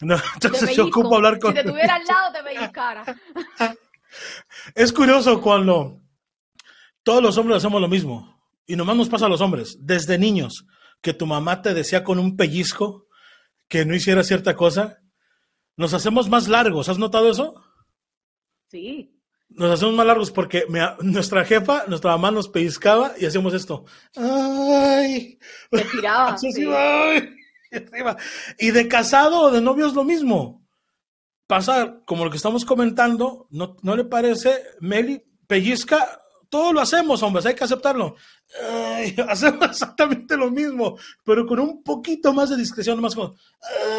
No, 0.00 0.16
entonces 0.34 0.74
yo 0.74 0.86
ocupo 0.86 1.16
hablar 1.16 1.38
con... 1.38 1.54
Si 1.54 1.62
te 1.62 1.68
tuviera 1.68 1.94
al 1.96 2.04
lado, 2.06 2.32
te 2.32 2.42
pellizcara. 2.42 3.04
Es 4.74 4.92
curioso 4.92 5.40
cuando 5.40 6.00
todos 7.02 7.22
los 7.22 7.36
hombres 7.38 7.58
hacemos 7.58 7.80
lo 7.80 7.88
mismo. 7.88 8.38
y 8.66 8.76
nomás 8.76 8.96
nos 8.96 9.08
pasa 9.08 9.26
a 9.26 9.28
los 9.28 9.40
hombres, 9.40 9.76
desde 9.80 10.16
niños, 10.18 10.64
que 11.00 11.12
tu 11.12 11.26
mamá 11.26 11.60
te 11.62 11.74
decía 11.74 12.04
con 12.04 12.18
un 12.20 12.36
pellizco 12.36 13.08
que 13.68 13.84
no 13.84 13.94
hiciera 13.96 14.22
cierta 14.22 14.54
cosa, 14.54 15.00
nos 15.76 15.92
hacemos 15.94 16.28
más 16.28 16.46
largos. 16.46 16.88
¿Has 16.88 16.98
notado 16.98 17.30
eso? 17.30 17.54
Sí. 18.68 19.16
Nos 19.48 19.70
hacemos 19.72 19.94
más 19.94 20.06
largos 20.06 20.30
porque 20.30 20.64
me- 20.68 20.86
nuestra 21.00 21.44
jefa, 21.44 21.84
nuestra 21.88 22.12
mamá 22.12 22.30
nos 22.30 22.48
pellizcaba 22.48 23.12
y 23.18 23.26
hacíamos 23.26 23.54
esto. 23.54 23.84
¡Ay! 24.16 25.38
Tiraba. 25.92 26.34
Así, 26.34 26.52
sí. 26.52 26.66
Y 28.58 28.70
de 28.72 28.86
casado 28.88 29.40
o 29.42 29.50
de 29.50 29.60
novio 29.60 29.86
es 29.86 29.94
lo 29.94 30.04
mismo. 30.04 30.64
Pasa 31.50 31.96
como 32.04 32.24
lo 32.24 32.30
que 32.30 32.36
estamos 32.36 32.64
comentando, 32.64 33.48
¿no, 33.50 33.76
no 33.82 33.96
le 33.96 34.04
parece? 34.04 34.62
Meli, 34.78 35.20
pellizca, 35.48 36.22
todo 36.48 36.72
lo 36.72 36.80
hacemos, 36.80 37.24
hombres, 37.24 37.44
hay 37.44 37.56
que 37.56 37.64
aceptarlo. 37.64 38.14
Ay, 38.72 39.16
hacemos 39.28 39.68
exactamente 39.68 40.36
lo 40.36 40.48
mismo, 40.52 40.96
pero 41.24 41.44
con 41.44 41.58
un 41.58 41.82
poquito 41.82 42.32
más 42.32 42.50
de 42.50 42.56
discreción, 42.56 43.00
más 43.00 43.16
como, 43.16 43.34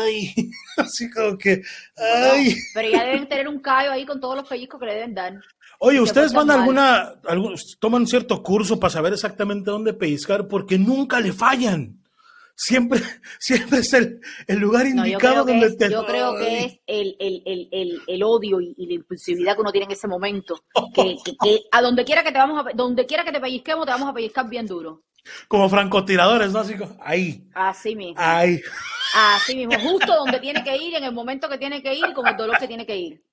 ay, 0.02 0.34
así 0.78 1.12
como 1.12 1.38
que, 1.38 1.62
ay. 1.98 2.56
Pero 2.74 2.90
ya 2.90 3.04
deben 3.04 3.28
tener 3.28 3.50
un 3.50 3.60
callo 3.60 3.92
ahí 3.92 4.06
con 4.06 4.22
todos 4.22 4.38
los 4.38 4.48
pellizcos 4.48 4.80
que 4.80 4.86
le 4.86 4.94
deben 4.94 5.14
dar. 5.14 5.34
Oye, 5.80 6.00
¿ustedes 6.00 6.32
van 6.32 6.50
a 6.52 6.54
alguna, 6.54 7.16
algún- 7.28 7.56
toman 7.82 8.08
cierto 8.08 8.42
curso 8.42 8.80
para 8.80 8.92
saber 8.94 9.12
exactamente 9.12 9.72
dónde 9.72 9.94
pellizcar? 9.94 10.48
Porque 10.48 10.80
nunca 10.80 11.20
le 11.20 11.34
fallan. 11.34 12.01
Siempre, 12.64 13.00
siempre 13.40 13.80
es 13.80 13.92
el, 13.94 14.22
el 14.46 14.60
lugar 14.60 14.86
indicado 14.86 15.46
donde 15.46 15.66
es, 15.66 15.78
te... 15.78 15.90
yo 15.90 16.06
creo 16.06 16.36
que 16.38 16.60
es 16.60 16.80
el, 16.86 17.16
el, 17.20 17.42
el, 17.44 17.70
el, 17.72 18.02
el 18.06 18.24
odio 18.24 18.62
y, 18.62 18.76
y 18.78 18.86
la 18.86 18.94
impulsividad 18.94 19.56
que 19.56 19.62
uno 19.62 19.72
tiene 19.72 19.86
en 19.86 19.94
ese 19.94 20.08
momento. 20.08 20.64
Que, 20.94 21.16
que, 21.24 21.32
que 21.42 21.64
a 21.72 21.82
donde 21.82 22.04
quiera 22.04 22.22
que 22.22 22.32
te 22.32 22.38
vamos 22.38 22.64
a, 22.64 22.70
donde 22.76 23.06
quiera 23.08 23.24
que 23.24 23.32
te 23.32 23.40
pellizquemos, 23.40 23.86
te 23.86 23.92
vamos 23.94 24.10
a 24.10 24.14
pellizcar 24.14 24.48
bien 24.48 24.68
duro. 24.68 25.04
Como 25.48 25.70
francotiradores, 25.70 26.52
¿no? 26.52 26.60
Así 26.60 26.76
ahí, 27.00 27.48
Así 27.56 27.96
mismo. 27.96 28.16
ahí. 28.18 28.62
Así 29.16 29.56
mismo. 29.56 29.74
Justo 29.90 30.14
donde 30.14 30.40
tiene 30.40 30.64
que 30.64 30.76
ir, 30.76 30.94
en 30.96 31.04
el 31.04 31.14
momento 31.14 31.50
que 31.50 31.58
tiene 31.58 31.82
que 31.82 31.96
ir, 31.96 32.14
con 32.14 32.28
el 32.28 32.38
dolor 32.38 32.58
que 32.60 32.68
tiene 32.68 32.86
que 32.86 32.96
ir. 32.96 33.24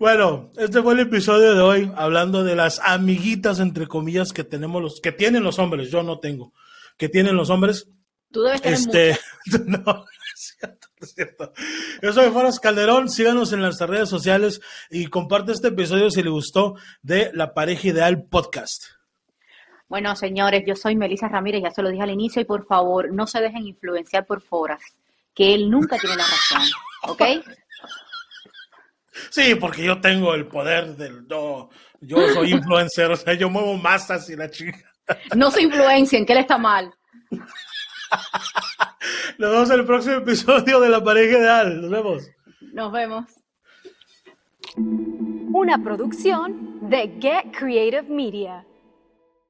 Bueno, 0.00 0.50
este 0.56 0.82
fue 0.82 0.94
el 0.94 1.00
episodio 1.00 1.54
de 1.54 1.60
hoy, 1.60 1.92
hablando 1.94 2.42
de 2.42 2.56
las 2.56 2.80
amiguitas, 2.80 3.60
entre 3.60 3.86
comillas, 3.86 4.32
que 4.32 4.42
tenemos 4.42 4.82
los, 4.82 5.00
que 5.00 5.12
tienen 5.12 5.44
los 5.44 5.58
hombres, 5.60 5.90
yo 5.90 6.02
no 6.02 6.18
tengo, 6.18 6.52
que 6.96 7.08
tienen 7.08 7.36
los 7.36 7.50
hombres. 7.50 7.88
Tú 8.32 8.42
debes 8.42 8.62
tener 8.62 8.78
Este, 8.78 9.18
muchas. 9.46 9.60
no, 9.66 9.78
no 9.78 10.04
es 10.34 10.56
cierto, 10.58 10.88
no 11.00 11.06
es 11.06 11.14
cierto. 11.14 11.52
Yo 12.02 12.12
soy 12.12 12.30
Foras 12.30 12.60
Calderón, 12.60 13.08
síganos 13.08 13.52
en 13.52 13.60
nuestras 13.60 13.88
redes 13.88 14.08
sociales 14.08 14.60
y 14.90 15.06
comparte 15.06 15.52
este 15.52 15.68
episodio 15.68 16.10
si 16.10 16.22
le 16.22 16.30
gustó 16.30 16.74
de 17.02 17.30
La 17.34 17.54
Pareja 17.54 17.88
Ideal 17.88 18.24
Podcast. 18.24 18.84
Bueno, 19.88 20.16
señores, 20.16 20.64
yo 20.66 20.74
soy 20.74 20.96
Melissa 20.96 21.28
Ramírez, 21.28 21.62
ya 21.62 21.70
se 21.70 21.80
lo 21.80 21.90
dije 21.90 22.02
al 22.02 22.10
inicio, 22.10 22.42
y 22.42 22.44
por 22.44 22.66
favor, 22.66 23.12
no 23.12 23.26
se 23.28 23.40
dejen 23.40 23.68
influenciar 23.68 24.26
por 24.26 24.40
foras, 24.42 24.82
que 25.32 25.54
él 25.54 25.70
nunca 25.70 25.96
tiene 25.96 26.16
la 26.16 26.24
razón. 26.24 26.68
¿Ok? 27.04 27.22
Sí, 29.30 29.54
porque 29.54 29.84
yo 29.84 30.00
tengo 30.00 30.34
el 30.34 30.46
poder 30.48 30.96
del 30.96 31.26
yo, 31.28 31.70
yo 32.00 32.28
soy 32.34 32.52
influencer, 32.52 33.10
o 33.10 33.16
sea, 33.16 33.34
yo 33.34 33.48
muevo 33.48 33.74
masas 33.74 34.28
y 34.28 34.36
la 34.36 34.50
chica. 34.50 34.92
No 35.36 35.50
se 35.50 35.62
influencien, 35.62 36.26
que 36.26 36.32
él 36.32 36.40
está 36.40 36.58
mal. 36.58 36.92
Nos 39.38 39.50
vemos 39.50 39.70
en 39.70 39.80
el 39.80 39.86
próximo 39.86 40.16
episodio 40.16 40.80
de 40.80 40.88
La 40.88 41.02
Pareja 41.02 41.38
Ideal. 41.38 41.82
Nos 41.82 41.90
vemos. 41.90 42.30
Nos 42.72 42.92
vemos. 42.92 43.24
Una 44.76 45.82
producción 45.82 46.88
de 46.88 47.18
Get 47.20 47.56
Creative 47.56 48.02
Media. 48.02 48.64